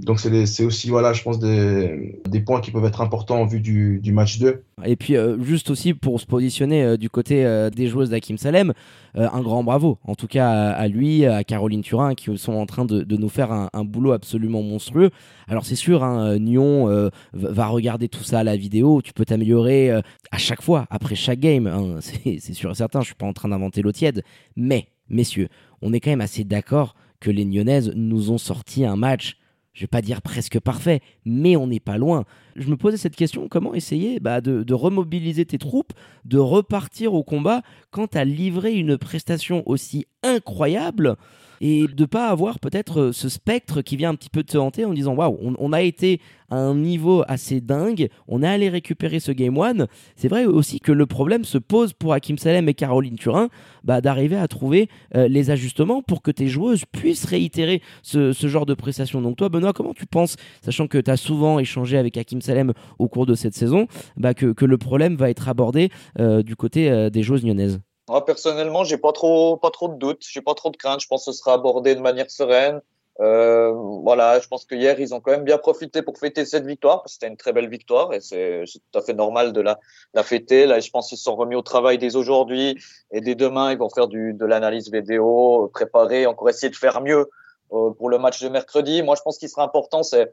Donc 0.00 0.18
c'est 0.18 0.64
aussi, 0.64 0.90
voilà, 0.90 1.12
je 1.12 1.22
pense, 1.22 1.38
des, 1.38 2.20
des, 2.28 2.40
points 2.40 2.60
qui 2.60 2.72
peuvent 2.72 2.84
être 2.84 3.00
importants 3.00 3.40
en 3.40 3.46
vue 3.46 3.60
du, 3.60 4.00
du 4.00 4.12
match 4.12 4.38
2. 4.38 4.64
Et 4.84 4.96
puis, 4.96 5.16
euh, 5.16 5.40
juste 5.40 5.70
aussi 5.70 5.94
pour 5.94 6.20
se 6.20 6.26
positionner 6.26 6.82
euh, 6.82 6.96
du 6.96 7.08
côté 7.08 7.46
euh, 7.46 7.70
des 7.70 7.86
joueuses 7.86 8.10
d'Hakim 8.10 8.36
Salem, 8.36 8.72
un 9.16 9.42
grand 9.42 9.62
bravo, 9.62 9.98
en 10.02 10.16
tout 10.16 10.26
cas 10.26 10.70
à, 10.70 10.88
lui, 10.88 11.24
à 11.24 11.44
Caroline 11.44 11.82
Turin, 11.82 12.16
qui 12.16 12.36
sont 12.36 12.54
en 12.54 12.66
train 12.66 12.84
de, 12.84 13.04
de 13.04 13.16
nous 13.16 13.28
faire 13.28 13.52
un, 13.52 13.84
boulot 13.84 14.10
absolument 14.10 14.60
monstrueux. 14.60 15.10
Alors 15.46 15.64
c'est 15.64 15.76
sûr, 15.76 16.02
hein, 16.02 16.36
Nyon 16.40 17.10
va 17.32 17.66
regarder 17.68 18.08
tout 18.08 18.24
ça 18.24 18.40
à 18.40 18.42
la 18.42 18.56
vidéo, 18.56 19.02
tu 19.02 19.12
peux 19.12 19.24
t'améliorer 19.24 19.92
à 19.92 20.38
chaque 20.38 20.62
fois, 20.62 20.88
après 20.90 21.14
chaque 21.14 21.38
game, 21.38 21.68
hein, 21.68 21.98
c'est 22.00 22.54
sûr 22.54 22.72
et 22.72 22.74
certain, 22.74 23.02
je 23.02 23.06
suis 23.06 23.14
pas 23.14 23.26
en 23.26 23.32
train 23.32 23.50
d'inventer 23.50 23.82
l'eau 23.82 23.92
tiède, 23.92 24.24
mais, 24.56 24.88
messieurs, 25.08 25.46
on 25.80 25.92
est 25.92 26.00
quand 26.00 26.10
même 26.10 26.20
assez 26.20 26.42
d'accord 26.42 26.96
que 27.20 27.30
les 27.30 27.44
Nyonnaises 27.44 27.92
nous 27.94 28.32
ont 28.32 28.38
sorti 28.38 28.84
un 28.84 28.96
match 28.96 29.36
je 29.74 29.80
vais 29.80 29.88
pas 29.88 30.02
dire 30.02 30.22
presque 30.22 30.60
parfait, 30.60 31.00
mais 31.24 31.56
on 31.56 31.66
n'est 31.66 31.80
pas 31.80 31.98
loin. 31.98 32.24
Je 32.54 32.68
me 32.68 32.76
posais 32.76 32.96
cette 32.96 33.16
question, 33.16 33.48
comment 33.48 33.74
essayer 33.74 34.20
bah, 34.20 34.40
de, 34.40 34.72
remobiliser 34.72 35.44
tes 35.44 35.58
troupes, 35.58 35.92
de 36.24 36.38
repartir 36.38 37.12
au 37.12 37.24
combat 37.24 37.62
quand 37.90 38.16
as 38.16 38.24
livré 38.24 38.74
une 38.74 38.96
prestation 38.96 39.62
aussi 39.66 40.06
incroyable 40.22 41.16
et 41.60 41.86
de 41.86 42.04
pas 42.04 42.28
avoir 42.28 42.58
peut-être 42.58 43.10
ce 43.12 43.28
spectre 43.28 43.82
qui 43.82 43.96
vient 43.96 44.10
un 44.10 44.14
petit 44.14 44.30
peu 44.30 44.42
te 44.42 44.56
hanter 44.58 44.84
en 44.84 44.92
disant 44.92 45.14
waouh, 45.14 45.38
on, 45.58 45.72
a 45.72 45.82
été 45.82 46.20
à 46.50 46.56
un 46.56 46.74
niveau 46.74 47.24
assez 47.26 47.60
dingue, 47.60 48.08
on 48.28 48.42
est 48.42 48.48
allé 48.48 48.68
récupérer 48.68 49.20
ce 49.20 49.32
game 49.32 49.56
one. 49.56 49.86
C'est 50.16 50.28
vrai 50.28 50.44
aussi 50.44 50.80
que 50.80 50.92
le 50.92 51.06
problème 51.06 51.44
se 51.44 51.58
pose 51.58 51.92
pour 51.92 52.12
Hakim 52.12 52.38
Salem 52.38 52.68
et 52.68 52.74
Caroline 52.74 53.16
Turin 53.16 53.48
bah, 53.82 54.00
d'arriver 54.00 54.36
à 54.36 54.48
trouver 54.48 54.88
euh, 55.14 55.28
les 55.28 55.50
ajustements 55.50 56.02
pour 56.02 56.22
que 56.22 56.30
tes 56.30 56.48
joueuses 56.48 56.84
puissent 56.90 57.24
réitérer 57.24 57.82
ce, 58.02 58.32
genre 58.32 58.66
de 58.66 58.74
prestation. 58.74 59.20
Donc 59.20 59.36
toi, 59.36 59.48
Benoît, 59.48 59.72
comment 59.72 59.94
tu 59.94 60.06
penses, 60.06 60.36
sachant 60.62 60.86
que 60.86 60.98
tu 60.98 61.10
as 61.10 61.16
souvent 61.16 61.58
échangé 61.58 61.96
avec 61.96 62.16
Hakim 62.16 62.40
Salem 62.40 62.72
au 62.98 63.08
cours 63.08 63.26
de 63.26 63.34
cette 63.34 63.54
saison, 63.54 63.86
bah, 64.16 64.34
que, 64.34 64.64
le 64.64 64.78
problème 64.78 65.16
va 65.16 65.28
être 65.28 65.48
abordé 65.48 65.90
euh, 66.18 66.42
du 66.42 66.56
côté 66.56 66.90
euh, 66.90 67.10
des 67.10 67.22
joueuses 67.22 67.44
nyonnaises? 67.44 67.80
Moi, 68.08 68.24
personnellement, 68.24 68.84
j'ai 68.84 68.98
pas 68.98 69.12
trop, 69.12 69.56
pas 69.56 69.70
trop 69.70 69.88
de 69.88 69.96
doutes, 69.96 70.24
j'ai 70.28 70.42
pas 70.42 70.54
trop 70.54 70.70
de 70.70 70.76
craintes. 70.76 71.00
Je 71.00 71.06
pense 71.06 71.24
que 71.24 71.32
ce 71.32 71.38
sera 71.38 71.54
abordé 71.54 71.94
de 71.94 72.00
manière 72.00 72.30
sereine. 72.30 72.80
Euh, 73.20 73.72
voilà, 74.02 74.40
je 74.40 74.48
pense 74.48 74.64
que 74.64 74.74
hier 74.74 74.98
ils 74.98 75.14
ont 75.14 75.20
quand 75.20 75.30
même 75.30 75.44
bien 75.44 75.56
profité 75.56 76.02
pour 76.02 76.18
fêter 76.18 76.44
cette 76.44 76.66
victoire 76.66 77.04
c'était 77.06 77.28
une 77.28 77.36
très 77.36 77.52
belle 77.52 77.68
victoire 77.68 78.12
et 78.12 78.20
c'est 78.20 78.64
tout 78.66 78.98
à 78.98 79.02
fait 79.02 79.12
normal 79.12 79.52
de 79.52 79.60
la, 79.60 79.78
la 80.14 80.24
fêter. 80.24 80.66
Là, 80.66 80.80
je 80.80 80.90
pense 80.90 81.08
qu'ils 81.08 81.18
se 81.18 81.22
sont 81.22 81.36
remis 81.36 81.54
au 81.54 81.62
travail 81.62 81.96
dès 81.96 82.16
aujourd'hui 82.16 82.76
et 83.12 83.20
dès 83.20 83.36
demain 83.36 83.70
ils 83.70 83.78
vont 83.78 83.88
faire 83.88 84.08
du, 84.08 84.34
de 84.34 84.44
l'analyse 84.44 84.90
vidéo, 84.90 85.70
préparer, 85.72 86.26
encore 86.26 86.48
essayer 86.48 86.70
de 86.70 86.76
faire 86.76 87.00
mieux 87.02 87.30
euh, 87.72 87.90
pour 87.92 88.10
le 88.10 88.18
match 88.18 88.42
de 88.42 88.48
mercredi. 88.48 89.04
Moi, 89.04 89.14
je 89.14 89.22
pense 89.22 89.38
qu'il 89.38 89.48
sera 89.48 89.62
important, 89.62 90.02
c'est 90.02 90.32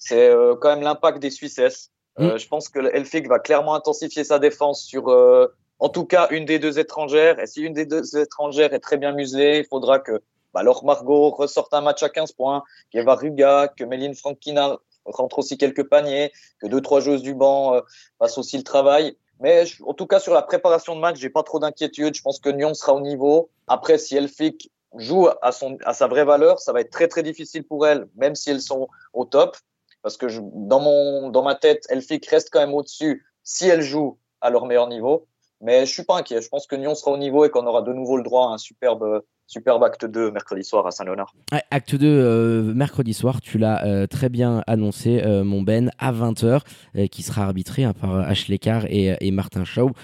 c'est 0.00 0.30
euh, 0.30 0.56
quand 0.56 0.70
même 0.70 0.82
l'impact 0.82 1.20
des 1.20 1.30
Suisses. 1.30 1.90
Euh, 2.18 2.34
mm. 2.34 2.38
Je 2.38 2.48
pense 2.48 2.68
que 2.68 2.80
Elfig 2.94 3.28
va 3.28 3.38
clairement 3.38 3.74
intensifier 3.74 4.24
sa 4.24 4.38
défense 4.38 4.82
sur 4.82 5.08
euh, 5.08 5.46
en 5.80 5.88
tout 5.88 6.04
cas 6.04 6.28
une 6.30 6.44
des 6.44 6.58
deux 6.58 6.78
étrangères. 6.78 7.40
Et 7.40 7.46
si 7.46 7.62
une 7.62 7.72
des 7.72 7.86
deux 7.86 8.16
étrangères 8.16 8.72
est 8.72 8.80
très 8.80 8.98
bien 8.98 9.12
muselée, 9.12 9.58
il 9.58 9.66
faudra 9.66 9.98
que 9.98 10.22
bah, 10.52 10.60
alors 10.60 10.84
Margot 10.84 11.30
ressorte 11.30 11.72
un 11.74 11.80
match 11.80 12.02
à 12.02 12.08
15 12.08 12.32
points, 12.32 12.62
qu'Eva 12.90 13.14
Ruga, 13.14 13.68
que 13.68 13.84
Méline 13.84 14.14
Frankina 14.14 14.78
rentre 15.04 15.38
aussi 15.38 15.56
quelques 15.56 15.88
paniers, 15.88 16.32
que 16.60 16.66
deux 16.66 16.80
trois 16.80 17.00
joueuses 17.00 17.22
du 17.22 17.34
banc 17.34 17.74
euh, 17.74 17.80
fassent 18.18 18.38
aussi 18.38 18.56
le 18.56 18.62
travail. 18.62 19.16
Mais 19.40 19.64
en 19.86 19.94
tout 19.94 20.06
cas 20.06 20.20
sur 20.20 20.34
la 20.34 20.42
préparation 20.42 20.94
de 20.94 21.00
match, 21.00 21.18
j'ai 21.18 21.30
pas 21.30 21.42
trop 21.42 21.58
d'inquiétude. 21.58 22.14
Je 22.14 22.22
pense 22.22 22.38
que 22.38 22.50
Nyon 22.50 22.74
sera 22.74 22.94
au 22.94 23.00
niveau. 23.00 23.48
Après, 23.68 23.96
si 23.96 24.16
Elfic 24.16 24.70
joue 24.96 25.28
à 25.40 25.52
son 25.52 25.78
à 25.84 25.94
sa 25.94 26.08
vraie 26.08 26.24
valeur, 26.24 26.58
ça 26.58 26.72
va 26.72 26.80
être 26.82 26.90
très 26.90 27.08
très 27.08 27.22
difficile 27.22 27.64
pour 27.64 27.86
elles, 27.86 28.06
même 28.16 28.34
si 28.34 28.50
elles 28.50 28.60
sont 28.60 28.88
au 29.14 29.24
top, 29.24 29.56
parce 30.02 30.16
que 30.16 30.28
je, 30.28 30.40
dans 30.42 30.80
mon 30.80 31.30
dans 31.30 31.42
ma 31.42 31.54
tête, 31.54 31.86
Elfic 31.88 32.26
reste 32.26 32.50
quand 32.52 32.60
même 32.60 32.74
au-dessus 32.74 33.24
si 33.44 33.66
elles 33.68 33.82
jouent 33.82 34.18
à 34.42 34.50
leur 34.50 34.66
meilleur 34.66 34.88
niveau. 34.88 35.26
Mais 35.60 35.86
je 35.86 35.92
suis 35.92 36.04
pas 36.04 36.16
inquiet. 36.16 36.40
Je 36.40 36.48
pense 36.48 36.66
que 36.66 36.76
Nyon 36.76 36.94
sera 36.94 37.12
au 37.12 37.18
niveau 37.18 37.44
et 37.44 37.50
qu'on 37.50 37.66
aura 37.66 37.82
de 37.82 37.92
nouveau 37.92 38.16
le 38.16 38.22
droit 38.22 38.50
à 38.50 38.54
un 38.54 38.58
superbe 38.58 39.22
Superbe 39.50 39.82
acte 39.82 40.06
2 40.06 40.30
mercredi 40.30 40.62
soir 40.62 40.86
à 40.86 40.92
Saint-Léonard. 40.92 41.34
acte 41.72 41.96
2 41.96 42.06
euh, 42.06 42.72
mercredi 42.72 43.12
soir, 43.12 43.40
tu 43.40 43.58
l'as 43.58 43.84
euh, 43.84 44.06
très 44.06 44.28
bien 44.28 44.62
annoncé, 44.68 45.22
euh, 45.24 45.42
mon 45.42 45.62
Ben, 45.62 45.90
à 45.98 46.12
20h, 46.12 46.60
qui 47.10 47.24
sera 47.24 47.42
arbitré 47.46 47.82
hein, 47.82 47.92
par 47.92 48.14
Ashley 48.14 48.58
Carr 48.58 48.84
et, 48.88 49.30
Martin 49.32 49.64
Shaw. 49.64 49.90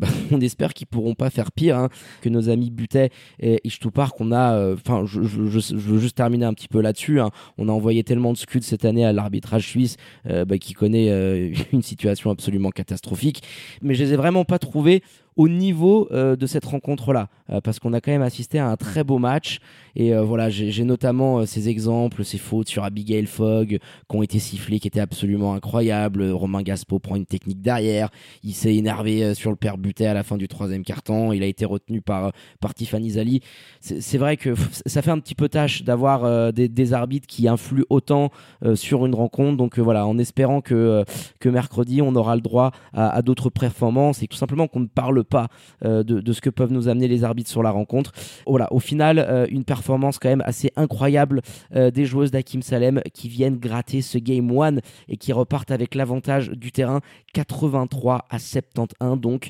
Bah, 0.00 0.06
on 0.30 0.40
espère 0.40 0.72
qu'ils 0.72 0.86
pourront 0.86 1.14
pas 1.14 1.28
faire 1.28 1.52
pire 1.52 1.76
hein, 1.76 1.88
que 2.22 2.28
nos 2.28 2.48
amis 2.48 2.70
Butet 2.70 3.10
et 3.38 3.60
Ishtupar 3.64 4.14
qu'on 4.14 4.32
a. 4.32 4.72
Enfin, 4.72 5.04
je, 5.04 5.20
veux 5.20 5.98
juste 5.98 6.16
terminer 6.16 6.46
un 6.46 6.54
petit 6.54 6.68
peu 6.68 6.80
là-dessus. 6.80 7.20
Hein. 7.20 7.30
On 7.58 7.68
a 7.68 7.72
envoyé 7.72 8.02
tellement 8.02 8.32
de 8.32 8.38
scuds 8.38 8.62
cette 8.62 8.86
année 8.86 9.04
à 9.04 9.12
l'arbitrage 9.12 9.66
suisse 9.68 9.96
bah, 10.24 10.56
qui 10.58 10.72
connaît 10.72 11.52
une 11.72 11.82
situation 11.82 12.30
absolument 12.30 12.70
catastrophique. 12.70 13.42
Mais 13.82 13.94
je 13.94 14.04
les 14.04 14.14
ai 14.14 14.16
vraiment 14.16 14.44
pas 14.44 14.58
trouvés 14.58 15.02
au 15.36 15.48
niveau 15.48 16.08
euh, 16.10 16.36
de 16.36 16.46
cette 16.46 16.64
rencontre-là, 16.64 17.28
euh, 17.50 17.60
parce 17.60 17.78
qu'on 17.78 17.92
a 17.92 18.00
quand 18.00 18.10
même 18.10 18.22
assisté 18.22 18.58
à 18.58 18.68
un 18.68 18.76
très 18.76 19.04
beau 19.04 19.18
match. 19.18 19.60
Et 19.96 20.14
euh, 20.14 20.22
voilà, 20.22 20.50
j'ai 20.50 20.84
notamment 20.84 21.46
ces 21.46 21.68
exemples, 21.68 22.24
ces 22.24 22.38
fautes 22.38 22.68
sur 22.68 22.84
Abigail 22.84 23.26
Fogg 23.26 23.78
qui 24.08 24.16
ont 24.16 24.22
été 24.22 24.38
sifflées, 24.38 24.78
qui 24.78 24.88
étaient 24.88 25.00
absolument 25.00 25.54
incroyables. 25.54 26.30
Romain 26.30 26.62
Gaspo 26.62 26.98
prend 26.98 27.16
une 27.16 27.26
technique 27.26 27.60
derrière, 27.60 28.10
il 28.44 28.54
s'est 28.54 28.74
énervé 28.74 29.34
sur 29.34 29.50
le 29.50 29.56
père 29.56 29.78
buté 29.78 30.06
à 30.06 30.14
la 30.14 30.22
fin 30.22 30.36
du 30.36 30.48
troisième 30.48 30.84
carton, 30.84 31.32
il 31.32 31.42
a 31.42 31.46
été 31.46 31.64
retenu 31.64 32.00
par, 32.00 32.32
par 32.60 32.74
Tiffany 32.74 33.10
Zali. 33.10 33.40
C'est 33.80 34.18
vrai 34.18 34.36
que 34.36 34.54
ça 34.86 35.02
fait 35.02 35.10
un 35.10 35.18
petit 35.18 35.34
peu 35.34 35.48
tâche 35.48 35.82
d'avoir 35.82 36.52
des, 36.52 36.92
arbitres 36.92 37.26
qui 37.26 37.48
influent 37.48 37.84
autant 37.88 38.30
sur 38.74 39.06
une 39.06 39.14
rencontre. 39.14 39.56
Donc 39.56 39.78
voilà, 39.78 40.06
en 40.06 40.18
espérant 40.18 40.60
que, 40.60 41.04
que 41.38 41.48
mercredi, 41.48 42.02
on 42.02 42.14
aura 42.14 42.34
le 42.36 42.42
droit 42.42 42.72
à, 42.92 43.10
à 43.10 43.22
d'autres 43.22 43.50
performances 43.50 44.22
et 44.22 44.26
tout 44.26 44.36
simplement 44.36 44.66
qu'on 44.68 44.80
ne 44.80 44.86
parle 44.86 45.19
pas 45.22 45.48
euh, 45.84 46.02
de, 46.02 46.32
ce 46.32 46.40
que 46.40 46.50
peuvent 46.50 46.72
nous 46.72 46.88
amener 46.88 47.08
les 47.08 47.24
arbitres 47.24 47.50
sur 47.50 47.62
la 47.62 47.70
rencontre. 47.70 48.12
Au 48.46 48.80
final, 48.80 49.18
euh, 49.18 49.46
une 49.50 49.64
performance 49.64 50.18
quand 50.18 50.28
même 50.28 50.42
assez 50.44 50.70
incroyable 50.76 51.42
euh, 51.74 51.90
des 51.90 52.04
joueuses 52.04 52.30
d'Hakim 52.30 52.62
Salem 52.62 53.00
qui 53.12 53.28
viennent 53.28 53.58
gratter 53.58 54.02
ce 54.02 54.18
game 54.18 54.50
one 54.56 54.80
et 55.08 55.16
qui 55.16 55.32
repartent 55.32 55.70
avec 55.70 55.94
l'avantage 55.94 56.50
du 56.50 56.72
terrain 56.72 57.00
83 57.32 58.26
à 58.28 58.38
71 58.38 59.20
donc 59.20 59.48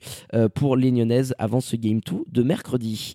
pour 0.54 0.76
les 0.76 0.90
Nyonnaises 0.90 1.35
avant 1.38 1.61
ce 1.61 1.76
game 1.76 2.00
2 2.00 2.24
de 2.30 2.42
mercredi. 2.42 3.14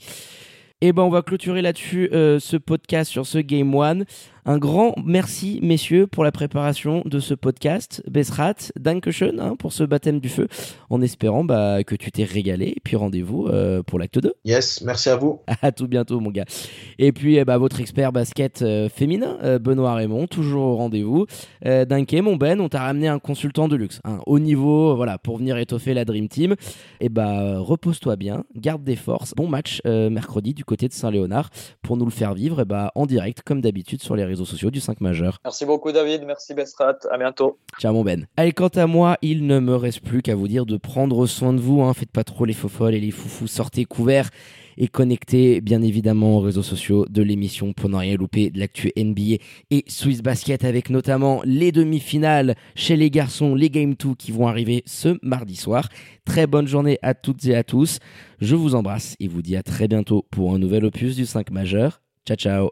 Et 0.81 0.89
eh 0.89 0.93
ben 0.93 1.03
on 1.03 1.09
va 1.09 1.21
clôturer 1.21 1.61
là-dessus 1.61 2.09
ce 2.11 2.57
podcast 2.57 3.09
sur 3.09 3.25
ce 3.25 3.37
Game 3.37 3.73
One. 3.73 4.05
Un 4.47 4.59
grand 4.59 4.93
merci, 5.03 5.59
messieurs, 5.63 6.05
pour 6.05 6.23
la 6.23 6.31
préparation 6.31 7.01
de 7.05 7.17
ce 7.17 7.33
podcast. 7.33 8.03
Besrat, 8.07 8.53
Dankeschön 8.79 9.39
hein, 9.39 9.55
pour 9.57 9.73
ce 9.73 9.83
baptême 9.83 10.19
du 10.19 10.29
feu, 10.29 10.47
en 10.91 11.01
espérant 11.01 11.43
bah, 11.43 11.83
que 11.83 11.95
tu 11.95 12.11
t'es 12.11 12.25
régalé. 12.25 12.67
Et 12.67 12.79
puis 12.83 12.95
rendez-vous 12.95 13.47
euh, 13.47 13.81
pour 13.81 13.97
l'acte 13.97 14.19
2. 14.19 14.35
Yes, 14.45 14.83
merci 14.83 15.09
à 15.09 15.15
vous. 15.15 15.41
À 15.63 15.71
tout 15.71 15.87
bientôt, 15.87 16.19
mon 16.19 16.29
gars. 16.29 16.45
Et 16.99 17.11
puis, 17.11 17.37
eh 17.37 17.43
bah, 17.43 17.57
votre 17.57 17.79
expert 17.79 18.11
basket 18.11 18.61
euh, 18.61 18.87
féminin, 18.87 19.39
euh, 19.41 19.57
Benoît 19.57 19.95
Raymond, 19.95 20.27
toujours 20.27 20.63
au 20.63 20.75
rendez-vous. 20.75 21.25
Danke, 21.63 22.13
mon 22.13 22.35
Ben, 22.35 22.61
on 22.61 22.69
t'a 22.69 22.81
ramené 22.81 23.07
un 23.07 23.17
consultant 23.17 23.67
de 23.67 23.75
luxe, 23.75 23.99
hein, 24.03 24.19
au 24.27 24.37
niveau, 24.37 24.95
voilà, 24.95 25.17
pour 25.17 25.39
venir 25.39 25.57
étoffer 25.57 25.95
la 25.95 26.05
Dream 26.05 26.27
Team. 26.27 26.53
Et 26.99 27.09
bah, 27.09 27.57
repose-toi 27.57 28.15
bien, 28.15 28.43
garde 28.55 28.83
des 28.83 28.95
forces. 28.95 29.33
Bon 29.35 29.47
match 29.47 29.81
mercredi 29.85 30.53
du 30.53 30.63
côté 30.63 30.87
de 30.87 30.93
Saint-Léonard 30.93 31.49
pour 31.81 31.97
nous 31.97 32.05
le 32.05 32.11
faire 32.11 32.35
vivre 32.35 32.61
et 32.61 32.65
bah, 32.65 32.91
en 32.93 33.07
direct, 33.07 33.41
comme 33.43 33.61
d'habitude, 33.61 34.03
sur 34.03 34.15
les 34.15 34.23
réseaux 34.23 34.34
sociaux 34.43 34.71
du 34.71 34.81
5 34.81 34.99
majeur. 34.99 35.39
Merci 35.45 35.65
beaucoup 35.65 35.93
David, 35.93 36.23
merci 36.25 36.53
Bestrat, 36.53 36.97
à 37.09 37.17
bientôt. 37.17 37.57
Ciao 37.79 37.93
mon 37.93 38.03
Ben. 38.03 38.27
Allez, 38.35 38.51
quant 38.51 38.67
à 38.67 38.87
moi, 38.87 39.17
il 39.21 39.47
ne 39.47 39.59
me 39.59 39.75
reste 39.75 40.01
plus 40.01 40.21
qu'à 40.21 40.35
vous 40.35 40.49
dire 40.49 40.65
de 40.65 40.75
prendre 40.75 41.25
soin 41.27 41.53
de 41.53 41.61
vous, 41.61 41.81
hein. 41.81 41.93
faites 41.93 42.11
pas 42.11 42.23
trop 42.23 42.45
les 42.45 42.53
faux 42.53 42.67
folles 42.67 42.95
et 42.95 42.99
les 42.99 43.11
foufous, 43.11 43.47
sortez 43.47 43.85
couverts 43.85 44.29
et 44.77 44.87
connectez 44.87 45.61
bien 45.61 45.81
évidemment 45.81 46.37
aux 46.37 46.41
réseaux 46.41 46.63
sociaux 46.63 47.05
de 47.09 47.21
l'émission 47.21 47.73
pour 47.73 47.89
ne 47.89 47.95
rien 47.95 48.15
louper 48.15 48.49
de 48.49 48.59
l'actu 48.59 48.91
NBA 48.97 49.37
et 49.71 49.83
Swiss 49.87 50.21
Basket 50.21 50.63
avec 50.63 50.89
notamment 50.89 51.41
les 51.45 51.71
demi-finales 51.71 52.55
chez 52.75 52.95
les 52.95 53.09
garçons, 53.09 53.55
les 53.55 53.69
Game 53.69 53.95
2 53.95 54.15
qui 54.15 54.31
vont 54.31 54.47
arriver 54.47 54.83
ce 54.85 55.17
mardi 55.21 55.55
soir. 55.55 55.87
Très 56.25 56.47
bonne 56.47 56.67
journée 56.67 56.99
à 57.01 57.13
toutes 57.13 57.45
et 57.45 57.55
à 57.55 57.63
tous. 57.63 57.99
Je 58.39 58.55
vous 58.55 58.75
embrasse 58.75 59.15
et 59.19 59.27
vous 59.27 59.41
dis 59.41 59.55
à 59.55 59.63
très 59.63 59.87
bientôt 59.87 60.25
pour 60.31 60.53
un 60.53 60.59
nouvel 60.59 60.85
opus 60.85 61.15
du 61.15 61.25
5 61.25 61.51
majeur. 61.51 62.01
Ciao 62.25 62.37
ciao 62.37 62.69